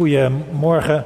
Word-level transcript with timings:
Goedemorgen, 0.00 1.04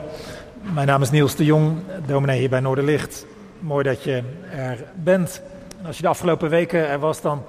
mijn 0.61 0.87
naam 0.87 1.03
is 1.03 1.11
Niels 1.11 1.37
de 1.37 1.45
Jong, 1.45 1.79
dominee 2.07 2.39
hier 2.39 2.49
bij 2.49 2.61
Noorderlicht. 2.61 3.27
Mooi 3.61 3.85
dat 3.85 4.03
je 4.03 4.23
er 4.51 4.85
bent. 4.95 5.43
als 5.87 5.97
je 5.97 6.03
de 6.03 6.09
afgelopen 6.09 6.51
weken 6.51 6.89
er 6.89 6.99
was, 6.99 7.21
dan 7.21 7.45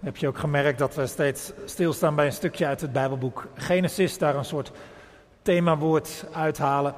heb 0.00 0.16
je 0.16 0.28
ook 0.28 0.38
gemerkt 0.38 0.78
dat 0.78 0.94
we 0.94 1.06
steeds 1.06 1.52
stilstaan 1.64 2.14
bij 2.14 2.26
een 2.26 2.32
stukje 2.32 2.66
uit 2.66 2.80
het 2.80 2.92
Bijbelboek 2.92 3.46
Genesis. 3.54 4.18
Daar 4.18 4.34
een 4.34 4.44
soort 4.44 4.72
themawoord 5.42 6.26
uithalen. 6.32 6.94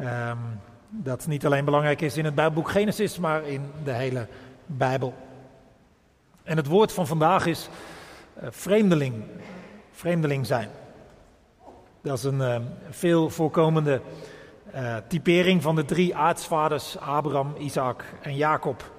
Um, 0.00 0.38
dat 0.88 1.26
niet 1.26 1.46
alleen 1.46 1.64
belangrijk 1.64 2.00
is 2.00 2.16
in 2.16 2.24
het 2.24 2.34
Bijbelboek 2.34 2.70
Genesis, 2.70 3.18
maar 3.18 3.46
in 3.46 3.70
de 3.84 3.92
hele 3.92 4.26
Bijbel. 4.66 5.14
En 6.42 6.56
het 6.56 6.66
woord 6.66 6.92
van 6.92 7.06
vandaag 7.06 7.46
is 7.46 7.68
uh, 8.42 8.48
vreemdeling. 8.50 9.14
Vreemdeling 9.92 10.46
zijn. 10.46 10.68
Dat 12.04 12.18
is 12.18 12.24
een 12.24 12.40
uh, 12.40 12.56
veel 12.90 13.30
voorkomende 13.30 14.00
uh, 14.74 14.96
typering 15.08 15.62
van 15.62 15.74
de 15.74 15.84
drie 15.84 16.16
aartsvaders 16.16 16.98
Abraham, 16.98 17.54
Isaac 17.58 18.04
en 18.22 18.36
Jacob. 18.36 18.90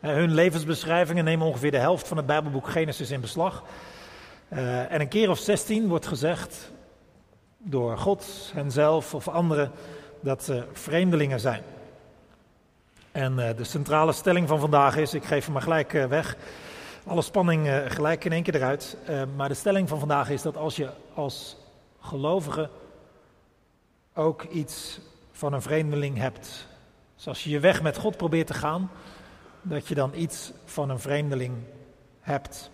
Uh, 0.00 0.10
hun 0.10 0.34
levensbeschrijvingen 0.34 1.24
nemen 1.24 1.46
ongeveer 1.46 1.70
de 1.70 1.78
helft 1.78 2.08
van 2.08 2.16
het 2.16 2.26
Bijbelboek 2.26 2.68
Genesis 2.68 3.10
in 3.10 3.20
beslag. 3.20 3.62
en 4.48 5.00
een 5.00 5.08
keer 5.08 5.30
of 5.30 5.38
zestien 5.38 5.88
wordt 5.88 6.06
gezegd 6.06 6.72
door 7.58 7.98
God, 7.98 8.50
henzelf 8.54 9.14
of 9.14 9.28
anderen 9.28 9.70
dat 10.20 10.44
ze 10.44 10.64
vreemdelingen 10.72 11.40
zijn. 11.40 11.62
En 13.12 13.36
de 13.36 13.64
centrale 13.64 14.12
stelling 14.12 14.48
van 14.48 14.60
vandaag 14.60 14.96
is, 14.96 15.14
ik 15.14 15.24
geef 15.24 15.44
hem 15.44 15.52
maar 15.52 15.62
gelijk 15.62 15.92
weg, 15.92 16.36
alle 17.06 17.22
spanning 17.22 17.68
gelijk 17.88 18.24
in 18.24 18.32
één 18.32 18.42
keer 18.42 18.54
eruit. 18.54 18.96
maar 19.36 19.48
de 19.48 19.54
stelling 19.54 19.88
van 19.88 19.98
vandaag 19.98 20.30
is 20.30 20.42
dat 20.42 20.56
als 20.56 20.76
je 20.76 20.90
als 21.14 21.62
gelovige 22.04 22.70
ook 24.14 24.42
iets 24.42 25.00
van 25.32 25.52
een 25.52 25.62
vreemdeling 25.62 26.16
hebt. 26.16 26.66
Dus 27.16 27.28
als 27.28 27.44
je 27.44 27.50
je 27.50 27.60
weg 27.60 27.82
met 27.82 27.96
God 27.96 28.16
probeert 28.16 28.46
te 28.46 28.54
gaan, 28.54 28.90
dat 29.62 29.88
je 29.88 29.94
dan 29.94 30.14
iets 30.14 30.52
van 30.64 30.90
een 30.90 30.98
vreemdeling 30.98 31.56
hebt. 32.20 32.70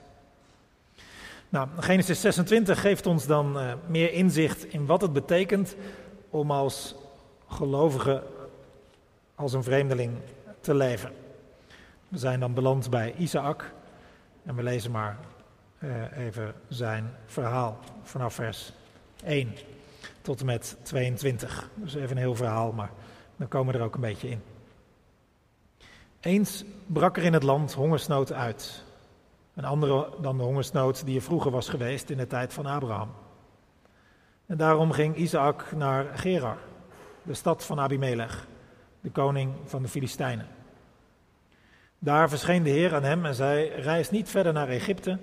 Nou, 1.48 1.68
Genesis 1.78 2.20
26 2.20 2.80
geeft 2.80 3.06
ons 3.06 3.26
dan 3.26 3.56
uh, 3.56 3.72
meer 3.86 4.12
inzicht 4.12 4.64
in 4.64 4.86
wat 4.86 5.00
het 5.00 5.12
betekent 5.12 5.76
om 6.30 6.50
als 6.50 6.94
gelovige 7.48 8.22
als 9.34 9.52
een 9.52 9.62
vreemdeling 9.62 10.12
te 10.60 10.74
leven. 10.74 11.12
We 12.08 12.18
zijn 12.18 12.40
dan 12.40 12.54
beland 12.54 12.90
bij 12.90 13.14
Isaac 13.18 13.72
en 14.44 14.54
we 14.54 14.62
lezen 14.62 14.90
maar 14.90 15.18
uh, 15.78 16.18
even 16.18 16.54
zijn 16.68 17.14
verhaal 17.26 17.78
vanaf 18.02 18.34
vers 18.34 18.72
1 19.22 19.52
tot 20.22 20.40
en 20.40 20.46
met 20.46 20.76
22. 20.82 21.70
Dus 21.74 21.94
even 21.94 22.10
een 22.10 22.16
heel 22.16 22.34
verhaal, 22.34 22.72
maar 22.72 22.90
dan 23.36 23.48
komen 23.48 23.72
we 23.72 23.78
er 23.78 23.84
ook 23.84 23.94
een 23.94 24.00
beetje 24.00 24.28
in. 24.28 24.42
Eens 26.20 26.64
brak 26.86 27.16
er 27.16 27.22
in 27.22 27.32
het 27.32 27.42
land 27.42 27.72
hongersnood 27.72 28.32
uit. 28.32 28.84
Een 29.54 29.64
andere 29.64 30.08
dan 30.20 30.36
de 30.36 30.42
hongersnood 30.42 31.04
die 31.04 31.16
er 31.16 31.22
vroeger 31.22 31.50
was 31.50 31.68
geweest 31.68 32.10
in 32.10 32.16
de 32.16 32.26
tijd 32.26 32.52
van 32.52 32.66
Abraham. 32.66 33.10
En 34.46 34.56
daarom 34.56 34.92
ging 34.92 35.16
Isaac 35.16 35.72
naar 35.72 36.18
Gerar, 36.18 36.58
de 37.22 37.34
stad 37.34 37.64
van 37.64 37.80
Abimelech, 37.80 38.46
de 39.00 39.10
koning 39.10 39.52
van 39.64 39.82
de 39.82 39.88
Filistijnen. 39.88 40.46
Daar 41.98 42.28
verscheen 42.28 42.62
de 42.62 42.70
Heer 42.70 42.94
aan 42.94 43.02
hem 43.02 43.26
en 43.26 43.34
zei: 43.34 43.68
Reis 43.68 44.10
niet 44.10 44.28
verder 44.28 44.52
naar 44.52 44.68
Egypte, 44.68 45.18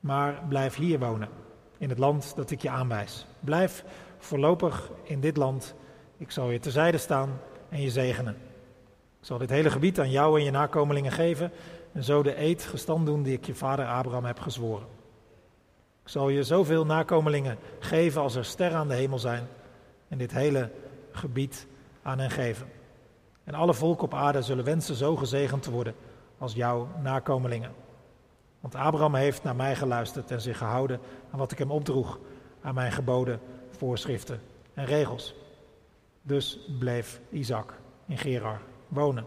maar 0.00 0.42
blijf 0.48 0.74
hier 0.74 0.98
wonen 0.98 1.44
in 1.78 1.88
het 1.88 1.98
land 1.98 2.32
dat 2.36 2.50
ik 2.50 2.62
je 2.62 2.70
aanwijs. 2.70 3.26
Blijf 3.40 3.84
voorlopig 4.18 4.90
in 5.02 5.20
dit 5.20 5.36
land. 5.36 5.74
Ik 6.16 6.30
zal 6.30 6.50
je 6.50 6.58
terzijde 6.58 6.98
staan 6.98 7.40
en 7.68 7.80
je 7.80 7.90
zegenen. 7.90 8.36
Ik 9.20 9.32
zal 9.32 9.38
dit 9.38 9.50
hele 9.50 9.70
gebied 9.70 10.00
aan 10.00 10.10
jou 10.10 10.38
en 10.38 10.44
je 10.44 10.50
nakomelingen 10.50 11.12
geven 11.12 11.52
en 11.92 12.04
zo 12.04 12.22
de 12.22 12.40
eed 12.40 12.62
gestand 12.62 13.06
doen 13.06 13.22
die 13.22 13.32
ik 13.32 13.46
je 13.46 13.54
vader 13.54 13.86
Abraham 13.86 14.24
heb 14.24 14.40
gezworen. 14.40 14.86
Ik 16.02 16.12
zal 16.12 16.28
je 16.28 16.42
zoveel 16.42 16.86
nakomelingen 16.86 17.58
geven 17.78 18.22
als 18.22 18.34
er 18.34 18.44
sterren 18.44 18.78
aan 18.78 18.88
de 18.88 18.94
hemel 18.94 19.18
zijn 19.18 19.46
en 20.08 20.18
dit 20.18 20.32
hele 20.32 20.70
gebied 21.10 21.66
aan 22.02 22.18
hen 22.18 22.30
geven. 22.30 22.66
En 23.44 23.54
alle 23.54 23.74
volken 23.74 24.04
op 24.04 24.14
aarde 24.14 24.42
zullen 24.42 24.64
wensen 24.64 24.94
zo 24.94 25.16
gezegend 25.16 25.62
te 25.62 25.70
worden 25.70 25.94
als 26.38 26.54
jouw 26.54 26.88
nakomelingen. 27.02 27.72
Want 28.60 28.74
Abraham 28.74 29.14
heeft 29.14 29.42
naar 29.42 29.56
mij 29.56 29.76
geluisterd 29.76 30.30
en 30.30 30.40
zich 30.40 30.58
gehouden 30.58 31.00
aan 31.30 31.38
wat 31.38 31.52
ik 31.52 31.58
hem 31.58 31.70
opdroeg, 31.70 32.18
aan 32.62 32.74
mijn 32.74 32.92
geboden, 32.92 33.40
voorschriften 33.70 34.40
en 34.74 34.84
regels. 34.84 35.34
Dus 36.22 36.58
bleef 36.78 37.20
Isaac 37.30 37.74
in 38.06 38.18
Gerar 38.18 38.60
wonen. 38.88 39.26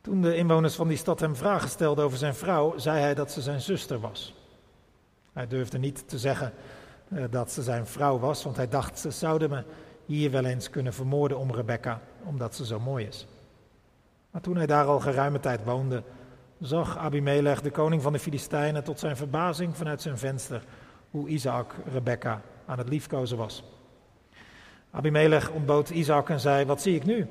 Toen 0.00 0.22
de 0.22 0.36
inwoners 0.36 0.74
van 0.74 0.88
die 0.88 0.96
stad 0.96 1.20
hem 1.20 1.36
vragen 1.36 1.68
stelden 1.68 2.04
over 2.04 2.18
zijn 2.18 2.34
vrouw, 2.34 2.78
zei 2.78 3.00
hij 3.00 3.14
dat 3.14 3.30
ze 3.30 3.40
zijn 3.40 3.60
zuster 3.60 4.00
was. 4.00 4.34
Hij 5.32 5.46
durfde 5.46 5.78
niet 5.78 6.08
te 6.08 6.18
zeggen 6.18 6.52
eh, 7.08 7.24
dat 7.30 7.50
ze 7.50 7.62
zijn 7.62 7.86
vrouw 7.86 8.18
was, 8.18 8.44
want 8.44 8.56
hij 8.56 8.68
dacht 8.68 8.98
ze 8.98 9.10
zouden 9.10 9.50
me 9.50 9.64
hier 10.06 10.30
wel 10.30 10.44
eens 10.44 10.70
kunnen 10.70 10.92
vermoorden 10.92 11.38
om 11.38 11.52
Rebecca, 11.52 12.00
omdat 12.24 12.54
ze 12.54 12.66
zo 12.66 12.80
mooi 12.80 13.06
is. 13.06 13.26
Maar 14.30 14.40
toen 14.40 14.56
hij 14.56 14.66
daar 14.66 14.86
al 14.86 15.00
geruime 15.00 15.40
tijd 15.40 15.64
woonde, 15.64 16.02
zag 16.62 16.96
Abimelech, 16.96 17.62
de 17.62 17.70
koning 17.70 18.02
van 18.02 18.12
de 18.12 18.18
Filistijnen, 18.18 18.84
tot 18.84 18.98
zijn 18.98 19.16
verbazing 19.16 19.76
vanuit 19.76 20.02
zijn 20.02 20.18
venster 20.18 20.64
hoe 21.10 21.28
Isaac 21.28 21.74
Rebecca 21.92 22.42
aan 22.66 22.78
het 22.78 22.88
liefkozen 22.88 23.36
was. 23.36 23.64
Abimelech 24.90 25.50
ontbood 25.50 25.90
Isaac 25.90 26.28
en 26.28 26.40
zei: 26.40 26.64
Wat 26.64 26.82
zie 26.82 26.94
ik 26.94 27.04
nu? 27.04 27.26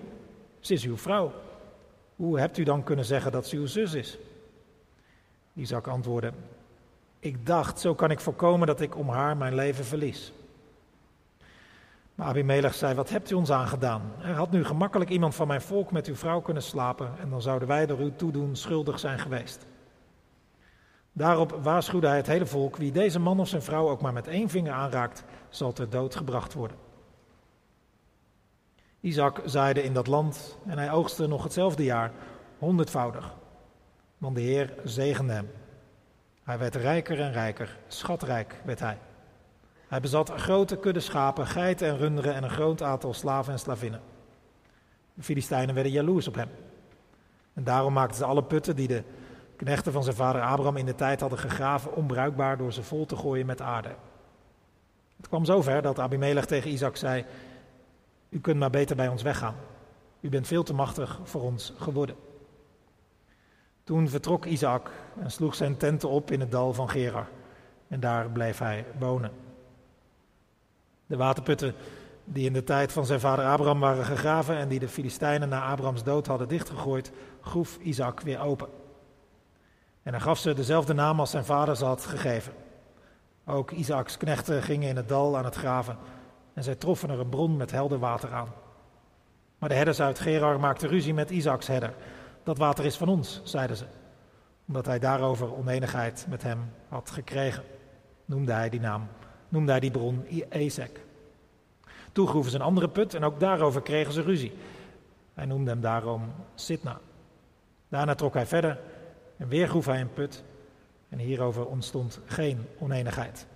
Ze 0.60 0.74
is 0.74 0.86
uw 0.86 0.98
vrouw. 0.98 1.32
Hoe 2.16 2.40
hebt 2.40 2.58
u 2.58 2.64
dan 2.64 2.84
kunnen 2.84 3.06
zeggen 3.06 3.32
dat 3.32 3.48
ze 3.48 3.56
uw 3.56 3.66
zus 3.66 3.94
is? 3.94 4.18
Isaac 5.54 5.88
antwoordde: 5.88 6.32
Ik 7.20 7.46
dacht, 7.46 7.80
zo 7.80 7.96
kan 7.96 8.12
ik 8.12 8.20
voorkomen 8.20 8.68
dat 8.68 8.82
ik 8.82 8.98
om 8.98 9.10
haar 9.10 9.38
mijn 9.38 9.56
leven 9.56 9.86
verlies. 9.86 10.34
Maar 12.16 12.28
Abimelech 12.28 12.74
zei, 12.74 12.94
wat 12.94 13.10
hebt 13.10 13.32
u 13.32 13.36
ons 13.36 13.52
aangedaan? 13.52 14.02
Er 14.22 14.36
had 14.36 14.52
nu 14.52 14.66
gemakkelijk 14.66 15.10
iemand 15.10 15.36
van 15.36 15.48
mijn 15.48 15.62
volk 15.62 15.92
met 15.92 16.08
uw 16.08 16.16
vrouw 16.16 16.42
kunnen 16.42 16.64
slapen 16.64 17.12
en 17.20 17.30
dan 17.30 17.42
zouden 17.42 17.68
wij 17.68 17.86
door 17.86 18.00
uw 18.00 18.16
toedoen 18.16 18.56
schuldig 18.56 19.00
zijn 19.00 19.20
geweest. 19.20 19.66
Daarop 21.14 21.60
waarschuwde 21.62 22.08
hij 22.08 22.18
het 22.18 22.28
hele 22.28 22.46
volk, 22.46 22.78
wie 22.78 22.92
deze 22.92 23.20
man 23.20 23.40
of 23.40 23.48
zijn 23.48 23.62
vrouw 23.62 23.90
ook 23.90 24.02
maar 24.02 24.14
met 24.14 24.28
één 24.28 24.50
vinger 24.50 24.74
aanraakt, 24.74 25.24
zal 25.50 25.74
ter 25.74 25.90
dood 25.90 26.16
gebracht 26.16 26.54
worden. 26.54 26.78
Isaac 29.00 29.42
zaaide 29.46 29.84
in 29.84 29.94
dat 29.94 30.08
land 30.08 30.58
en 30.68 30.78
hij 30.78 30.92
oogste 30.92 31.28
nog 31.28 31.44
hetzelfde 31.44 31.84
jaar 31.84 32.12
honderdvoudig, 32.58 33.34
want 34.18 34.36
de 34.36 34.42
Heer 34.42 34.74
zegende 34.84 35.34
hem. 35.34 35.52
Hij 36.44 36.58
werd 36.58 36.76
rijker 36.76 37.20
en 37.20 37.32
rijker, 37.32 37.78
schatrijk 37.88 38.62
werd 38.64 38.80
hij. 38.80 38.98
Hij 39.92 40.00
bezat 40.00 40.30
grote 40.30 40.78
kudde 40.78 41.00
schapen, 41.00 41.48
geiten 41.48 41.88
en 41.88 41.98
runderen 41.98 42.34
en 42.34 42.44
een 42.44 42.50
groot 42.50 42.82
aantal 42.82 43.14
slaven 43.14 43.54
en 43.54 43.60
slavinnen. 43.60 44.02
De 45.14 45.24
Filistijnen 45.24 45.76
werden 45.76 45.92
jaloers 45.92 46.28
op 46.28 46.36
hem. 46.36 46.50
En 47.54 47.64
daarom 47.64 47.94
maakten 47.94 48.18
ze 48.18 48.26
alle 48.26 48.44
putten 48.44 48.76
die 48.76 48.88
de 48.88 49.04
knechten 49.56 49.92
van 49.92 50.04
zijn 50.04 50.16
vader 50.16 50.42
Abraham 50.42 50.78
in 50.78 50.86
de 50.86 50.96
tijd 50.96 51.20
hadden 51.20 51.40
gegraven 51.40 51.96
onbruikbaar 51.96 52.58
door 52.58 52.74
ze 52.74 52.84
vol 52.84 53.06
te 53.06 53.16
gooien 53.16 53.46
met 53.46 53.62
aarde. 53.62 53.96
Het 55.18 55.28
kwam 55.28 55.46
zover 55.46 55.82
dat 55.82 56.00
Abimelech 56.00 56.46
tegen 56.46 56.72
Isaac 56.72 56.96
zei: 56.96 57.26
U 58.30 58.40
kunt 58.40 58.60
maar 58.60 58.70
beter 58.70 58.96
bij 58.96 59.08
ons 59.08 59.22
weggaan. 59.22 59.56
U 60.20 60.30
bent 60.30 60.48
veel 60.48 60.64
te 60.64 60.74
machtig 60.74 61.20
voor 61.24 61.42
ons 61.42 61.74
geworden. 61.78 62.16
Toen 63.84 64.10
vertrok 64.10 64.46
Isaac 64.46 64.92
en 65.20 65.32
sloeg 65.32 65.56
zijn 65.56 65.78
tenten 65.78 66.10
op 66.10 66.32
in 66.32 66.40
het 66.40 66.52
dal 66.52 66.74
van 66.74 66.90
Gerar. 66.90 67.28
En 67.88 68.00
daar 68.00 68.30
bleef 68.30 68.58
hij 68.58 68.86
wonen. 69.00 69.50
De 71.12 71.18
waterputten 71.18 71.74
die 72.24 72.46
in 72.46 72.54
de 72.54 72.64
tijd 72.64 72.92
van 72.92 73.06
zijn 73.06 73.20
vader 73.20 73.46
Abraham 73.46 73.80
waren 73.80 74.06
gegraven 74.06 74.58
en 74.58 74.68
die 74.68 74.80
de 74.80 74.88
Filistijnen 74.88 75.50
na 75.50 75.66
Abrahams 75.66 76.04
dood 76.04 76.28
hadden 76.28 76.48
dichtgegooid, 76.48 77.12
groef 77.42 77.78
Isaac 77.78 78.22
weer 78.22 78.40
open. 78.40 78.68
En 80.04 80.12
hij 80.12 80.22
gaf 80.22 80.38
ze 80.38 80.54
dezelfde 80.54 80.94
naam 80.94 81.20
als 81.20 81.32
zijn 81.32 81.46
vader 81.46 81.76
ze 81.76 81.86
had 81.86 82.06
gegeven. 82.06 82.54
Ook 83.46 83.72
Isaaks 83.72 84.18
knechten 84.18 84.64
gingen 84.64 84.90
in 84.90 84.96
het 84.96 85.10
dal 85.10 85.38
aan 85.38 85.46
het 85.46 85.56
graven 85.56 85.98
en 86.54 86.64
zij 86.64 86.76
troffen 86.76 87.10
er 87.10 87.20
een 87.20 87.30
bron 87.30 87.58
met 87.58 87.72
helder 87.72 88.00
water 88.00 88.34
aan. 88.34 88.54
Maar 89.58 89.70
de 89.70 89.76
herders 89.76 90.02
uit 90.02 90.20
Gerar 90.20 90.60
maakten 90.60 90.90
ruzie 90.90 91.14
met 91.14 91.30
Isaaks 91.30 91.68
herder. 91.68 91.94
Dat 92.44 92.58
water 92.58 92.86
is 92.86 92.98
van 92.98 93.08
ons, 93.08 93.42
zeiden 93.44 93.78
ze, 93.78 93.86
omdat 94.68 94.86
hij 94.86 95.00
daarover 95.00 95.56
oneenigheid 95.56 96.26
met 96.30 96.44
hem 96.44 96.74
had 96.88 97.10
gekregen, 97.10 97.64
noemde 98.26 98.52
hij 98.52 98.70
die 98.70 98.80
naam 98.80 99.08
noemde 99.52 99.72
hij 99.72 99.80
die 99.80 99.92
bron 99.92 100.26
Ezek. 100.50 101.00
Toen 102.12 102.28
groeven 102.28 102.52
ze 102.52 102.58
een 102.58 102.64
andere 102.64 102.90
put 102.90 103.14
en 103.14 103.24
ook 103.24 103.40
daarover 103.40 103.82
kregen 103.82 104.14
ze 104.14 104.22
ruzie. 104.22 104.52
Hij 105.34 105.46
noemde 105.46 105.70
hem 105.70 105.82
daarom 105.82 106.34
Sitna. 106.56 107.00
Daarna 107.90 108.16
trok 108.16 108.34
hij 108.34 108.46
verder 108.46 108.80
en 109.38 109.48
weer 109.48 109.68
groef 109.68 109.86
hij 109.86 110.02
een 110.02 110.14
put 110.14 110.44
en 111.10 111.20
hierover 111.20 111.66
ontstond 111.66 112.20
geen 112.26 112.66
oneenigheid. 112.80 113.48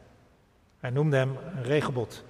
Hij 0.80 0.90
noemde 0.90 1.18
hem 1.18 1.38
een 1.56 1.64
regelbod, 1.64 2.24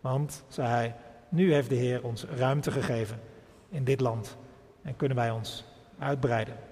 want, 0.00 0.44
zei 0.48 0.68
hij, 0.68 0.94
nu 1.28 1.52
heeft 1.52 1.68
de 1.68 1.74
Heer 1.74 2.04
ons 2.04 2.24
ruimte 2.24 2.70
gegeven 2.70 3.20
in 3.68 3.84
dit 3.84 4.00
land 4.00 4.36
en 4.82 4.96
kunnen 4.96 5.16
wij 5.16 5.30
ons 5.30 5.64
uitbreiden. 5.98 6.67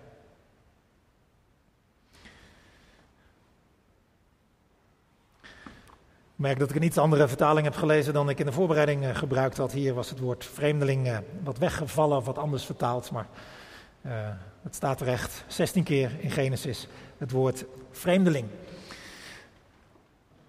Ik 6.37 6.43
merk 6.43 6.59
dat 6.59 6.71
ik 6.71 6.77
een 6.77 6.83
iets 6.83 6.99
andere 6.99 7.29
vertaling 7.29 7.67
heb 7.67 7.77
gelezen 7.77 8.13
dan 8.13 8.29
ik 8.29 8.39
in 8.39 8.47
de 8.47 8.53
voorbereiding 8.53 9.05
eh, 9.05 9.15
gebruikt 9.15 9.57
had. 9.57 9.73
Hier 9.73 9.95
was 9.95 10.11
het 10.11 10.19
woord 10.19 10.45
vreemdeling 10.45 11.07
eh, 11.07 11.19
wat 11.43 11.59
weggevallen 11.59 12.25
wat 12.25 12.39
anders 12.39 12.65
vertaald, 12.65 13.11
maar 13.11 13.27
uh, 14.07 14.13
het 14.63 14.75
staat 14.75 14.99
terecht 14.99 15.45
16 15.47 15.83
keer 15.83 16.11
in 16.19 16.31
Genesis, 16.31 16.89
het 17.19 17.31
woord 17.31 17.65
vreemdeling. 17.91 18.49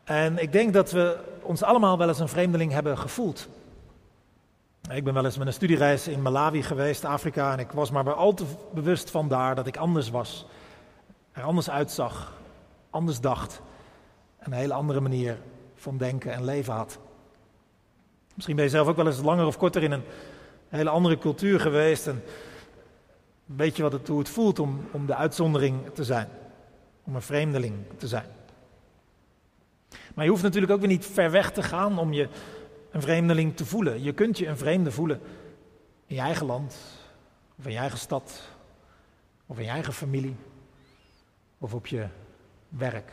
En 0.03 0.37
ik 0.37 0.51
denk 0.51 0.73
dat 0.73 0.91
we 0.91 1.17
ons 1.41 1.63
allemaal 1.63 1.97
wel 1.97 2.07
eens 2.07 2.19
een 2.19 2.27
vreemdeling 2.27 2.71
hebben 2.71 2.97
gevoeld. 2.97 3.47
Ik 4.91 5.03
ben 5.03 5.13
wel 5.13 5.25
eens 5.25 5.37
met 5.37 5.47
een 5.47 5.53
studiereis 5.53 6.07
in 6.07 6.21
Malawi 6.21 6.63
geweest, 6.63 7.05
Afrika, 7.05 7.51
en 7.51 7.59
ik 7.59 7.71
was 7.71 7.91
maar 7.91 8.13
al 8.13 8.33
te 8.33 8.45
bewust 8.73 9.11
van 9.11 9.27
daar 9.27 9.55
dat 9.55 9.67
ik 9.67 9.77
anders 9.77 10.09
was. 10.09 10.45
Er 11.31 11.43
anders 11.43 11.69
uitzag, 11.69 12.33
anders 12.89 13.19
dacht. 13.19 13.61
Een 14.39 14.53
hele 14.53 14.73
andere 14.73 14.99
manier 14.99 15.37
van 15.87 15.97
denken 15.97 16.31
en 16.31 16.43
leven 16.43 16.73
had. 16.73 16.99
Misschien 18.33 18.55
ben 18.55 18.65
je 18.65 18.71
zelf 18.71 18.87
ook 18.87 18.95
wel 18.95 19.05
eens 19.05 19.21
langer 19.21 19.45
of 19.45 19.57
korter 19.57 19.83
in 19.83 19.91
een 19.91 20.03
hele 20.67 20.89
andere 20.89 21.17
cultuur 21.17 21.59
geweest. 21.59 22.07
En 22.07 22.23
weet 23.45 23.75
je 23.75 23.83
wat 23.83 23.91
het, 23.91 24.07
hoe 24.07 24.19
het 24.19 24.29
voelt 24.29 24.59
om, 24.59 24.87
om 24.91 25.05
de 25.05 25.15
uitzondering 25.15 25.79
te 25.93 26.03
zijn. 26.03 26.29
Om 27.03 27.15
een 27.15 27.21
vreemdeling 27.21 27.75
te 27.97 28.07
zijn. 28.07 28.25
Maar 30.15 30.23
je 30.23 30.29
hoeft 30.29 30.43
natuurlijk 30.43 30.71
ook 30.71 30.79
weer 30.79 30.87
niet 30.87 31.05
ver 31.05 31.31
weg 31.31 31.51
te 31.51 31.63
gaan 31.63 31.99
om 31.99 32.13
je 32.13 32.29
een 32.91 33.01
vreemdeling 33.01 33.55
te 33.55 33.65
voelen. 33.65 34.03
Je 34.03 34.13
kunt 34.13 34.37
je 34.37 34.47
een 34.47 34.57
vreemde 34.57 34.91
voelen 34.91 35.21
in 36.05 36.15
je 36.15 36.21
eigen 36.21 36.45
land, 36.45 36.77
of 37.57 37.65
in 37.65 37.71
je 37.71 37.77
eigen 37.77 37.99
stad, 37.99 38.41
of 39.45 39.57
in 39.57 39.63
je 39.63 39.69
eigen 39.69 39.93
familie, 39.93 40.35
of 41.57 41.73
op 41.73 41.87
je 41.87 42.07
werk. 42.69 43.11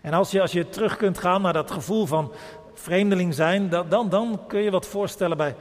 En 0.00 0.12
als 0.12 0.30
je, 0.30 0.40
als 0.40 0.52
je 0.52 0.68
terug 0.68 0.96
kunt 0.96 1.18
gaan 1.18 1.42
naar 1.42 1.52
dat 1.52 1.70
gevoel 1.70 2.06
van 2.06 2.32
vreemdeling 2.74 3.34
zijn, 3.34 3.68
dan, 3.68 4.08
dan, 4.08 4.40
kun 4.46 4.60
je 4.60 4.70
wat 4.70 4.86
voorstellen 4.86 5.36
bij 5.36 5.56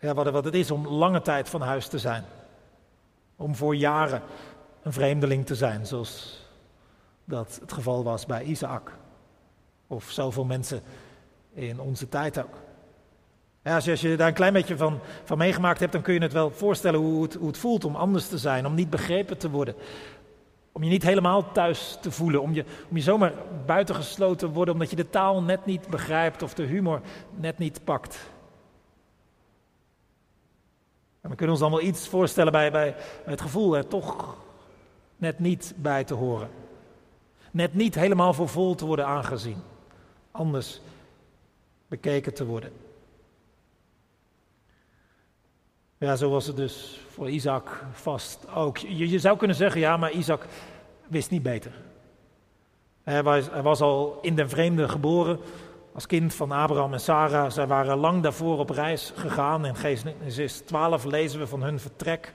ja, 0.00 0.14
wat, 0.14 0.30
wat 0.30 0.44
het 0.44 0.54
is 0.54 0.70
om 0.70 0.86
lange 0.86 1.22
tijd 1.22 1.48
van 1.48 1.60
huis 1.60 1.88
te 1.88 1.98
zijn. 1.98 2.24
Om 3.36 3.56
voor 3.56 3.76
jaren 3.76 4.22
een 4.82 4.92
vreemdeling 4.92 5.46
te 5.46 5.54
zijn, 5.54 5.86
zoals 5.86 6.42
dat 7.24 7.58
het 7.60 7.72
geval 7.72 8.04
was 8.04 8.26
bij 8.26 8.42
Isaac. 8.42 8.92
Of 9.86 10.10
zoveel 10.10 10.44
mensen 10.44 10.82
in 11.52 11.80
onze 11.80 12.08
tijd 12.08 12.38
ook. 12.38 12.54
Als, 13.62 13.84
je, 13.84 13.90
als 13.90 14.00
je 14.00 14.16
daar 14.16 14.28
een 14.28 14.34
klein 14.34 14.52
beetje 14.52 14.76
van, 14.76 15.00
van 15.24 15.38
meegemaakt 15.38 15.80
hebt, 15.80 15.92
dan 15.92 16.02
kun 16.02 16.14
je 16.14 16.20
het 16.20 16.32
wel 16.32 16.50
voorstellen 16.50 17.00
hoe 17.00 17.22
het, 17.22 17.34
hoe 17.34 17.46
het 17.46 17.58
voelt 17.58 17.84
om 17.84 17.96
anders 17.96 18.28
te 18.28 18.38
zijn, 18.38 18.66
om 18.66 18.74
niet 18.74 18.90
begrepen 18.90 19.38
te 19.38 19.50
worden. 19.50 19.74
Om 20.78 20.84
je 20.84 20.90
niet 20.90 21.02
helemaal 21.02 21.52
thuis 21.52 21.98
te 22.00 22.10
voelen, 22.10 22.42
om 22.42 22.54
je, 22.54 22.64
om 22.90 22.96
je 22.96 23.02
zomaar 23.02 23.32
buitengesloten 23.66 24.48
te 24.48 24.54
worden 24.54 24.74
omdat 24.74 24.90
je 24.90 24.96
de 24.96 25.10
taal 25.10 25.42
net 25.42 25.66
niet 25.66 25.88
begrijpt 25.88 26.42
of 26.42 26.54
de 26.54 26.62
humor 26.62 27.00
net 27.36 27.58
niet 27.58 27.84
pakt. 27.84 28.30
En 31.20 31.30
we 31.30 31.36
kunnen 31.36 31.50
ons 31.50 31.60
dan 31.60 31.70
wel 31.70 31.82
iets 31.82 32.08
voorstellen 32.08 32.52
bij, 32.52 32.70
bij 32.70 32.94
het 33.24 33.40
gevoel 33.40 33.76
er 33.76 33.86
toch 33.86 34.36
net 35.16 35.38
niet 35.38 35.74
bij 35.76 36.04
te 36.04 36.14
horen. 36.14 36.48
Net 37.50 37.74
niet 37.74 37.94
helemaal 37.94 38.32
voor 38.32 38.48
vol 38.48 38.74
te 38.74 38.86
worden 38.86 39.06
aangezien. 39.06 39.62
Anders 40.30 40.80
bekeken 41.88 42.34
te 42.34 42.46
worden. 42.46 42.72
Ja, 46.00 46.16
zo 46.16 46.30
was 46.30 46.46
het 46.46 46.56
dus 46.56 47.00
voor 47.08 47.30
Isaac 47.30 47.84
vast 47.92 48.38
ook. 48.54 48.76
Je, 48.76 49.18
zou 49.18 49.36
kunnen 49.36 49.56
zeggen, 49.56 49.80
ja, 49.80 49.96
maar 49.96 50.10
Isaac 50.10 50.46
wist 51.08 51.30
niet 51.30 51.42
beter. 51.42 51.72
Hij 53.02 53.22
was, 53.22 53.50
hij 53.50 53.62
was 53.62 53.80
al 53.80 54.18
in 54.22 54.34
den 54.34 54.48
vreemde 54.48 54.88
geboren, 54.88 55.38
als 55.94 56.06
kind 56.06 56.34
van 56.34 56.52
Abraham 56.52 56.92
en 56.92 57.00
Sarah. 57.00 57.50
Zij 57.50 57.66
waren 57.66 57.98
lang 57.98 58.22
daarvoor 58.22 58.58
op 58.58 58.70
reis 58.70 59.12
gegaan. 59.16 59.66
In 59.66 59.76
Genesis 59.76 60.58
12 60.58 61.04
lezen 61.04 61.40
we 61.40 61.46
van 61.46 61.62
hun 61.62 61.80
vertrek. 61.80 62.32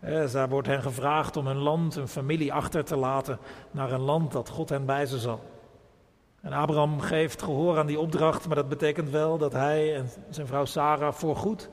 Eh, 0.00 0.32
daar 0.32 0.48
wordt 0.48 0.68
hen 0.68 0.82
gevraagd 0.82 1.36
om 1.36 1.46
hun 1.46 1.56
land, 1.56 1.94
hun 1.94 2.08
familie 2.08 2.52
achter 2.52 2.84
te 2.84 2.96
laten 2.96 3.38
naar 3.70 3.92
een 3.92 4.00
land 4.00 4.32
dat 4.32 4.48
God 4.48 4.68
hen 4.68 4.86
bij 4.86 5.06
ze 5.06 5.18
zal. 5.18 5.40
En 6.40 6.52
Abraham 6.52 7.00
geeft 7.00 7.42
gehoor 7.42 7.78
aan 7.78 7.86
die 7.86 8.00
opdracht, 8.00 8.46
maar 8.46 8.56
dat 8.56 8.68
betekent 8.68 9.10
wel 9.10 9.38
dat 9.38 9.52
hij 9.52 9.96
en 9.96 10.08
zijn 10.30 10.46
vrouw 10.46 10.64
Sarah 10.64 11.12
voorgoed 11.12 11.70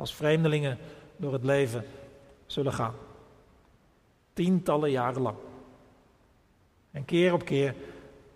als 0.00 0.14
vreemdelingen 0.14 0.78
door 1.16 1.32
het 1.32 1.44
leven 1.44 1.84
zullen 2.46 2.72
gaan. 2.72 2.94
Tientallen 4.32 4.90
jaren 4.90 5.22
lang. 5.22 5.36
En 6.90 7.04
keer 7.04 7.32
op 7.32 7.44
keer 7.44 7.74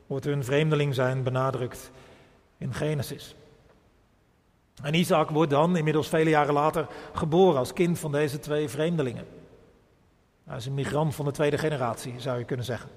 wordt 0.06 0.24
hun 0.24 0.44
vreemdeling 0.44 0.94
zijn 0.94 1.22
benadrukt 1.22 1.90
in 2.58 2.74
Genesis. 2.74 3.34
En 4.82 4.94
Isaac 4.94 5.30
wordt 5.30 5.50
dan, 5.50 5.76
inmiddels 5.76 6.08
vele 6.08 6.30
jaren 6.30 6.54
later, 6.54 6.86
geboren 7.12 7.58
als 7.58 7.72
kind 7.72 7.98
van 7.98 8.12
deze 8.12 8.38
twee 8.38 8.68
vreemdelingen. 8.68 9.26
Hij 10.44 10.56
is 10.56 10.66
een 10.66 10.74
migrant 10.74 11.14
van 11.14 11.24
de 11.24 11.30
tweede 11.30 11.58
generatie, 11.58 12.20
zou 12.20 12.38
je 12.38 12.44
kunnen 12.44 12.66
zeggen. 12.66 12.90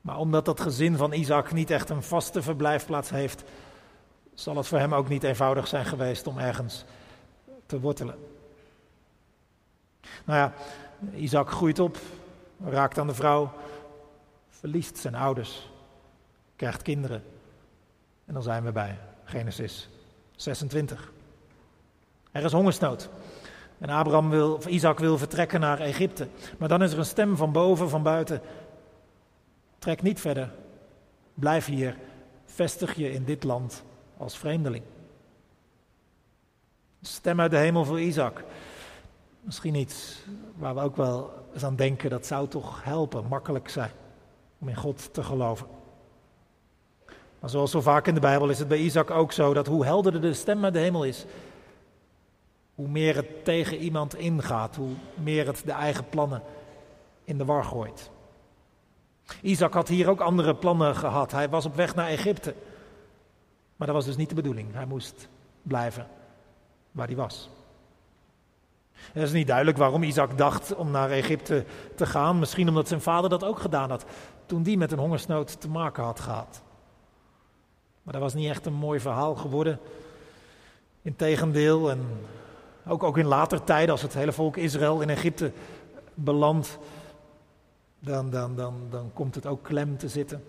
Maar 0.00 0.18
omdat 0.18 0.44
dat 0.44 0.60
gezin 0.60 0.96
van 0.96 1.12
Isaac 1.12 1.52
niet 1.52 1.70
echt 1.70 1.90
een 1.90 2.02
vaste 2.02 2.42
verblijfplaats 2.42 3.10
heeft, 3.10 3.44
zal 4.34 4.56
het 4.56 4.66
voor 4.66 4.78
hem 4.78 4.94
ook 4.94 5.08
niet 5.08 5.22
eenvoudig 5.22 5.66
zijn 5.66 5.84
geweest 5.84 6.26
om 6.26 6.38
ergens 6.38 6.84
te 7.70 7.80
wortelen. 7.80 8.18
Nou 10.24 10.38
ja, 10.38 10.52
Isaac 11.14 11.50
groeit 11.50 11.78
op, 11.78 11.98
raakt 12.64 12.98
aan 12.98 13.06
de 13.06 13.14
vrouw, 13.14 13.52
verliest 14.48 14.96
zijn 14.96 15.14
ouders, 15.14 15.70
krijgt 16.56 16.82
kinderen. 16.82 17.22
En 18.24 18.34
dan 18.34 18.42
zijn 18.42 18.64
we 18.64 18.72
bij 18.72 18.98
Genesis 19.24 19.88
26. 20.36 21.12
Er 22.32 22.44
is 22.44 22.52
hongersnood. 22.52 23.08
En 23.78 23.88
Abraham 23.88 24.30
wil, 24.30 24.54
of 24.54 24.66
Isaac 24.66 24.98
wil 24.98 25.18
vertrekken 25.18 25.60
naar 25.60 25.80
Egypte. 25.80 26.28
Maar 26.58 26.68
dan 26.68 26.82
is 26.82 26.92
er 26.92 26.98
een 26.98 27.04
stem 27.04 27.36
van 27.36 27.52
boven, 27.52 27.88
van 27.88 28.02
buiten. 28.02 28.40
Trek 29.78 30.02
niet 30.02 30.20
verder. 30.20 30.52
Blijf 31.34 31.66
hier. 31.66 31.96
Vestig 32.44 32.94
je 32.94 33.12
in 33.12 33.24
dit 33.24 33.44
land 33.44 33.82
als 34.16 34.38
vreemdeling. 34.38 34.84
Stem 37.02 37.40
uit 37.40 37.50
de 37.50 37.56
hemel 37.56 37.84
voor 37.84 38.00
Isaac. 38.00 38.44
Misschien 39.40 39.74
iets 39.74 40.22
waar 40.56 40.74
we 40.74 40.80
ook 40.80 40.96
wel 40.96 41.32
eens 41.52 41.64
aan 41.64 41.76
denken, 41.76 42.10
dat 42.10 42.26
zou 42.26 42.48
toch 42.48 42.84
helpen, 42.84 43.26
makkelijk 43.28 43.68
zijn 43.68 43.90
om 44.58 44.68
in 44.68 44.76
God 44.76 45.14
te 45.14 45.22
geloven. 45.22 45.66
Maar 47.40 47.50
zoals 47.50 47.70
zo 47.70 47.80
vaak 47.80 48.06
in 48.06 48.14
de 48.14 48.20
Bijbel 48.20 48.48
is 48.48 48.58
het 48.58 48.68
bij 48.68 48.78
Isaac 48.78 49.10
ook 49.10 49.32
zo 49.32 49.54
dat 49.54 49.66
hoe 49.66 49.84
helderder 49.84 50.20
de 50.20 50.34
stem 50.34 50.64
uit 50.64 50.72
de 50.72 50.78
hemel 50.78 51.04
is, 51.04 51.24
hoe 52.74 52.88
meer 52.88 53.16
het 53.16 53.44
tegen 53.44 53.76
iemand 53.76 54.14
ingaat, 54.14 54.76
hoe 54.76 54.94
meer 55.14 55.46
het 55.46 55.62
de 55.64 55.72
eigen 55.72 56.08
plannen 56.08 56.42
in 57.24 57.38
de 57.38 57.44
war 57.44 57.64
gooit. 57.64 58.10
Isaac 59.42 59.72
had 59.72 59.88
hier 59.88 60.08
ook 60.08 60.20
andere 60.20 60.54
plannen 60.54 60.96
gehad. 60.96 61.32
Hij 61.32 61.48
was 61.48 61.64
op 61.64 61.74
weg 61.74 61.94
naar 61.94 62.08
Egypte. 62.08 62.54
Maar 63.76 63.86
dat 63.86 63.96
was 63.96 64.04
dus 64.04 64.16
niet 64.16 64.28
de 64.28 64.34
bedoeling. 64.34 64.74
Hij 64.74 64.86
moest 64.86 65.28
blijven 65.62 66.06
waar 66.92 67.06
hij 67.06 67.16
was. 67.16 67.50
Het 68.92 69.22
is 69.22 69.32
niet 69.32 69.46
duidelijk 69.46 69.78
waarom 69.78 70.02
Isaac 70.02 70.38
dacht 70.38 70.74
om 70.74 70.90
naar 70.90 71.10
Egypte 71.10 71.64
te 71.96 72.06
gaan. 72.06 72.38
Misschien 72.38 72.68
omdat 72.68 72.88
zijn 72.88 73.00
vader 73.00 73.30
dat 73.30 73.44
ook 73.44 73.58
gedaan 73.58 73.90
had 73.90 74.04
toen 74.46 74.62
die 74.62 74.78
met 74.78 74.92
een 74.92 74.98
hongersnood 74.98 75.60
te 75.60 75.68
maken 75.68 76.04
had 76.04 76.20
gehad. 76.20 76.62
Maar 78.02 78.12
dat 78.12 78.22
was 78.22 78.34
niet 78.34 78.48
echt 78.48 78.66
een 78.66 78.72
mooi 78.72 79.00
verhaal 79.00 79.34
geworden. 79.34 79.78
Integendeel, 81.02 81.90
en 81.90 82.06
ook, 82.86 83.02
ook 83.02 83.18
in 83.18 83.26
later 83.26 83.64
tijden, 83.64 83.90
als 83.90 84.02
het 84.02 84.14
hele 84.14 84.32
volk 84.32 84.56
Israël 84.56 85.00
in 85.00 85.10
Egypte 85.10 85.52
belandt, 86.14 86.78
dan, 87.98 88.30
dan, 88.30 88.56
dan, 88.56 88.74
dan 88.90 89.10
komt 89.12 89.34
het 89.34 89.46
ook 89.46 89.62
klem 89.62 89.98
te 89.98 90.08
zitten. 90.08 90.44